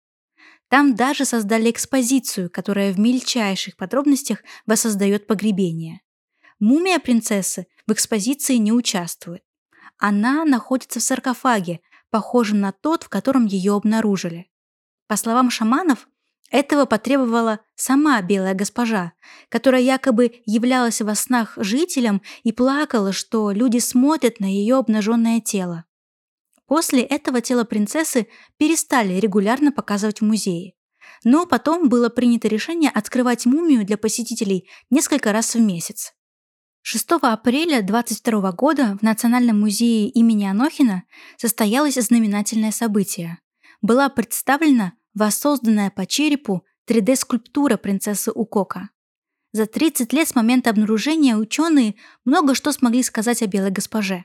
Там 0.72 0.96
даже 0.96 1.26
создали 1.26 1.70
экспозицию, 1.70 2.50
которая 2.50 2.94
в 2.94 2.98
мельчайших 2.98 3.76
подробностях 3.76 4.40
воссоздает 4.66 5.28
погребение. 5.28 6.00
Мумия 6.62 6.98
принцессы 7.00 7.68
в 7.86 7.92
экспозиции 7.92 8.56
не 8.56 8.72
участвует. 8.72 9.44
Она 9.98 10.46
находится 10.46 11.02
в 11.02 11.04
саркофаге, 11.04 11.82
похожем 12.10 12.62
на 12.62 12.72
тот, 12.72 13.04
в 13.04 13.10
котором 13.10 13.48
ее 13.48 13.74
обнаружили. 13.76 14.50
По 15.08 15.18
словам 15.18 15.50
шаманов, 15.50 16.08
этого 16.52 16.86
потребовала 16.86 17.60
сама 17.76 18.22
белая 18.22 18.54
госпожа, 18.54 19.12
которая 19.50 19.82
якобы 19.82 20.42
являлась 20.46 21.02
во 21.02 21.16
снах 21.16 21.58
жителям 21.58 22.22
и 22.44 22.54
плакала, 22.54 23.12
что 23.12 23.52
люди 23.52 23.80
смотрят 23.80 24.40
на 24.40 24.46
ее 24.46 24.78
обнаженное 24.78 25.42
тело. 25.42 25.84
После 26.72 27.02
этого 27.02 27.42
тело 27.42 27.66
принцессы 27.66 28.28
перестали 28.56 29.16
регулярно 29.16 29.74
показывать 29.74 30.22
в 30.22 30.24
музее. 30.24 30.72
Но 31.26 31.46
потом 31.46 31.90
было 31.90 32.08
принято 32.08 32.48
решение 32.48 32.90
открывать 32.90 33.46
мумию 33.46 33.86
для 33.86 33.98
посетителей 33.98 34.70
несколько 34.90 35.34
раз 35.34 35.54
в 35.54 35.60
месяц. 35.60 36.14
6 36.84 37.06
апреля 37.24 37.82
22 37.82 38.54
года 38.54 38.98
в 38.98 39.04
Национальном 39.04 39.60
музее 39.60 40.08
имени 40.08 40.46
Анохина 40.46 41.04
состоялось 41.36 41.96
знаменательное 41.96 42.72
событие. 42.72 43.40
Была 43.82 44.08
представлена 44.08 44.94
воссозданная 45.14 45.92
по 45.92 46.06
черепу 46.06 46.64
3D-скульптура 46.88 47.76
принцессы 47.76 48.32
Укока. 48.32 48.92
За 49.52 49.66
30 49.66 50.14
лет 50.14 50.30
с 50.30 50.36
момента 50.36 50.70
обнаружения 50.70 51.36
ученые 51.36 51.96
много 52.24 52.56
что 52.56 52.72
смогли 52.72 53.04
сказать 53.04 53.42
о 53.42 53.48
белой 53.48 53.72
госпоже. 53.72 54.24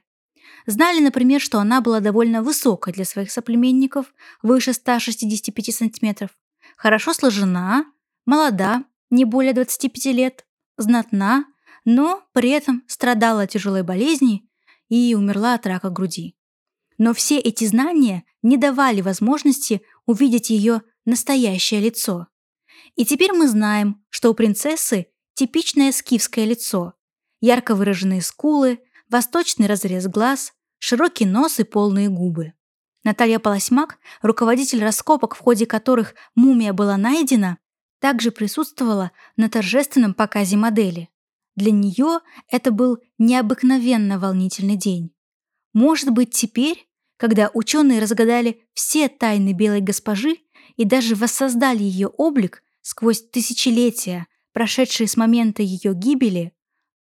Знали, 0.67 1.01
например, 1.01 1.41
что 1.41 1.61
она 1.61 1.81
была 1.81 2.01
довольно 2.01 2.43
высокой 2.43 2.93
для 2.93 3.05
своих 3.05 3.31
соплеменников, 3.31 4.13
выше 4.43 4.73
165 4.73 5.75
сантиметров, 5.75 6.31
хорошо 6.77 7.15
сложена, 7.15 7.85
молода, 8.25 8.85
не 9.11 9.25
более 9.25 9.53
25 9.53 10.07
лет, 10.07 10.45
знатна, 10.77 11.45
но 11.85 12.23
при 12.33 12.51
этом 12.51 12.83
страдала 12.89 13.43
от 13.43 13.51
тяжелой 13.51 13.85
болезни 13.85 14.49
и 14.89 15.15
умерла 15.15 15.55
от 15.55 15.67
рака 15.67 15.89
груди. 15.89 16.37
Но 16.99 17.15
все 17.15 17.39
эти 17.39 17.65
знания 17.65 18.25
не 18.43 18.57
давали 18.57 19.03
возможности 19.03 19.83
увидеть 20.05 20.51
ее 20.51 20.83
настоящее 21.05 21.81
лицо. 21.81 22.27
И 22.97 23.05
теперь 23.05 23.33
мы 23.33 23.47
знаем, 23.47 24.05
что 24.09 24.31
у 24.31 24.35
принцессы 24.35 25.07
типичное 25.35 25.93
скифское 25.93 26.45
лицо, 26.45 26.95
ярко 27.41 27.75
выраженные 27.75 28.23
скулы, 28.23 28.81
восточный 29.09 29.67
разрез 29.67 30.07
глаз, 30.09 30.53
широкий 30.79 31.27
нос 31.27 31.61
и 31.61 31.65
полные 31.65 32.09
губы. 32.09 32.53
Наталья 33.05 33.39
Полосьмак, 33.39 33.99
руководитель 34.21 34.83
раскопок, 34.83 35.37
в 35.37 35.39
ходе 35.39 35.65
которых 35.65 36.15
мумия 36.35 36.73
была 36.73 36.97
найдена, 36.97 37.59
также 38.01 38.31
присутствовала 38.31 39.13
на 39.37 39.49
торжественном 39.49 40.13
показе 40.15 40.57
модели. 40.57 41.09
Для 41.55 41.71
нее 41.71 42.21
это 42.49 42.71
был 42.71 42.99
необыкновенно 43.19 44.19
волнительный 44.19 44.77
день. 44.77 45.15
Может 45.73 46.11
быть, 46.11 46.31
теперь, 46.31 46.89
когда 47.17 47.51
ученые 47.55 48.01
разгадали 48.01 48.67
все 48.75 49.09
тайны 49.09 49.53
белой 49.53 49.81
госпожи 49.81 50.39
и 50.77 50.85
даже 50.85 51.15
воссоздали 51.15 51.83
ее 51.83 52.09
облик 52.09 52.63
сквозь 52.83 53.23
тысячелетия, 53.23 54.27
прошедшие 54.53 55.09
с 55.09 55.17
момента 55.17 55.63
ее 55.63 55.95
гибели, 55.95 56.53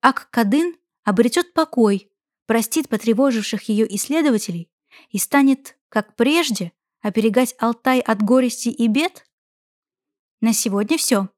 Ак-Кадын 0.02 0.76
обретет 1.04 1.52
покой, 1.52 2.10
простит 2.46 2.88
потревоживших 2.88 3.68
ее 3.68 3.92
исследователей 3.96 4.70
и 5.10 5.18
станет, 5.18 5.76
как 5.88 6.16
прежде, 6.16 6.72
оберегать 7.02 7.54
Алтай 7.58 8.00
от 8.00 8.22
горести 8.22 8.68
и 8.68 8.88
бед? 8.88 9.26
На 10.40 10.52
сегодня 10.52 10.98
все. 10.98 11.28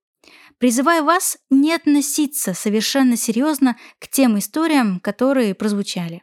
Призываю 0.59 1.05
вас 1.05 1.39
не 1.51 1.73
относиться 1.73 2.53
совершенно 2.53 3.17
серьезно 3.17 3.77
к 3.99 4.09
тем 4.09 4.39
историям, 4.39 4.99
которые 5.01 5.55
прозвучали. 5.55 6.23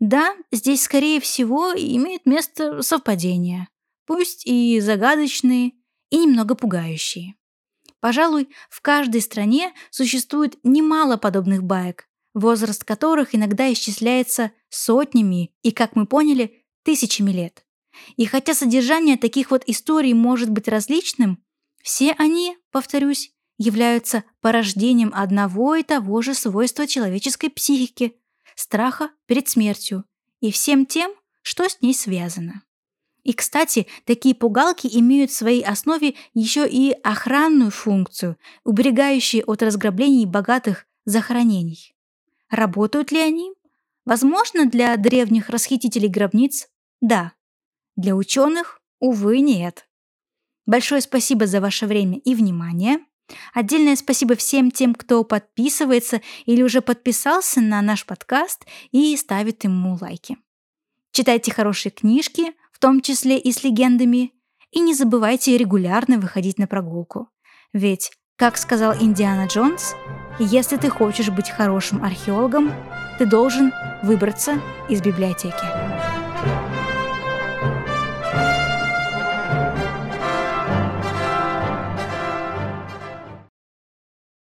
Да, 0.00 0.34
здесь, 0.50 0.82
скорее 0.82 1.20
всего, 1.20 1.72
имеет 1.72 2.26
место 2.26 2.82
совпадение, 2.82 3.68
пусть 4.06 4.46
и 4.46 4.80
загадочные, 4.80 5.72
и 6.10 6.18
немного 6.18 6.54
пугающие. 6.54 7.36
Пожалуй, 8.00 8.48
в 8.68 8.80
каждой 8.82 9.22
стране 9.22 9.72
существует 9.90 10.58
немало 10.64 11.16
подобных 11.16 11.62
баек, 11.62 12.08
возраст 12.34 12.84
которых 12.84 13.34
иногда 13.34 13.72
исчисляется 13.72 14.52
сотнями 14.68 15.52
и, 15.62 15.70
как 15.70 15.96
мы 15.96 16.06
поняли, 16.06 16.64
тысячами 16.82 17.30
лет. 17.30 17.64
И 18.16 18.24
хотя 18.24 18.54
содержание 18.54 19.16
таких 19.16 19.50
вот 19.50 19.62
историй 19.66 20.14
может 20.14 20.50
быть 20.50 20.68
различным, 20.68 21.42
все 21.82 22.12
они, 22.18 22.56
повторюсь, 22.70 23.32
являются 23.58 24.24
порождением 24.40 25.12
одного 25.14 25.74
и 25.74 25.82
того 25.82 26.22
же 26.22 26.34
свойства 26.34 26.86
человеческой 26.86 27.50
психики– 27.50 28.16
страха 28.54 29.10
перед 29.26 29.48
смертью 29.48 30.04
и 30.40 30.50
всем 30.50 30.86
тем, 30.86 31.12
что 31.42 31.68
с 31.68 31.80
ней 31.80 31.94
связано. 31.94 32.62
И, 33.22 33.32
кстати, 33.34 33.86
такие 34.04 34.34
пугалки 34.34 34.88
имеют 34.92 35.30
в 35.30 35.36
своей 35.36 35.62
основе 35.62 36.14
еще 36.34 36.68
и 36.68 36.92
охранную 37.04 37.70
функцию, 37.70 38.36
уберегающие 38.64 39.44
от 39.44 39.62
разграблений 39.62 40.26
богатых 40.26 40.86
захоронений. 41.04 41.91
Работают 42.52 43.10
ли 43.10 43.18
они? 43.18 43.54
Возможно, 44.04 44.66
для 44.66 44.94
древних 44.98 45.48
расхитителей 45.48 46.08
гробниц– 46.08 46.68
да. 47.00 47.32
Для 47.96 48.14
ученых– 48.14 48.78
увы, 49.00 49.40
нет. 49.40 49.88
Большое 50.66 51.00
спасибо 51.00 51.46
за 51.46 51.62
ваше 51.62 51.86
время 51.86 52.18
и 52.18 52.34
внимание. 52.34 52.98
Отдельное 53.54 53.96
спасибо 53.96 54.36
всем 54.36 54.70
тем, 54.70 54.94
кто 54.94 55.24
подписывается 55.24 56.20
или 56.44 56.62
уже 56.62 56.82
подписался 56.82 57.62
на 57.62 57.80
наш 57.80 58.04
подкаст 58.04 58.66
и 58.90 59.16
ставит 59.16 59.64
ему 59.64 59.96
лайки. 59.98 60.36
Читайте 61.10 61.54
хорошие 61.54 61.90
книжки, 61.90 62.52
в 62.70 62.78
том 62.78 63.00
числе 63.00 63.38
и 63.38 63.50
с 63.50 63.64
легендами, 63.64 64.34
и 64.72 64.80
не 64.80 64.92
забывайте 64.94 65.56
регулярно 65.56 66.18
выходить 66.18 66.58
на 66.58 66.66
прогулку. 66.66 67.30
Ведь, 67.72 68.12
как 68.42 68.56
сказал 68.56 68.92
Индиана 68.98 69.46
Джонс, 69.46 69.94
если 70.40 70.76
ты 70.76 70.90
хочешь 70.90 71.30
быть 71.30 71.48
хорошим 71.48 72.02
археологом, 72.02 72.72
ты 73.16 73.24
должен 73.24 73.72
выбраться 74.02 74.60
из 74.88 75.00
библиотеки. 75.00 75.91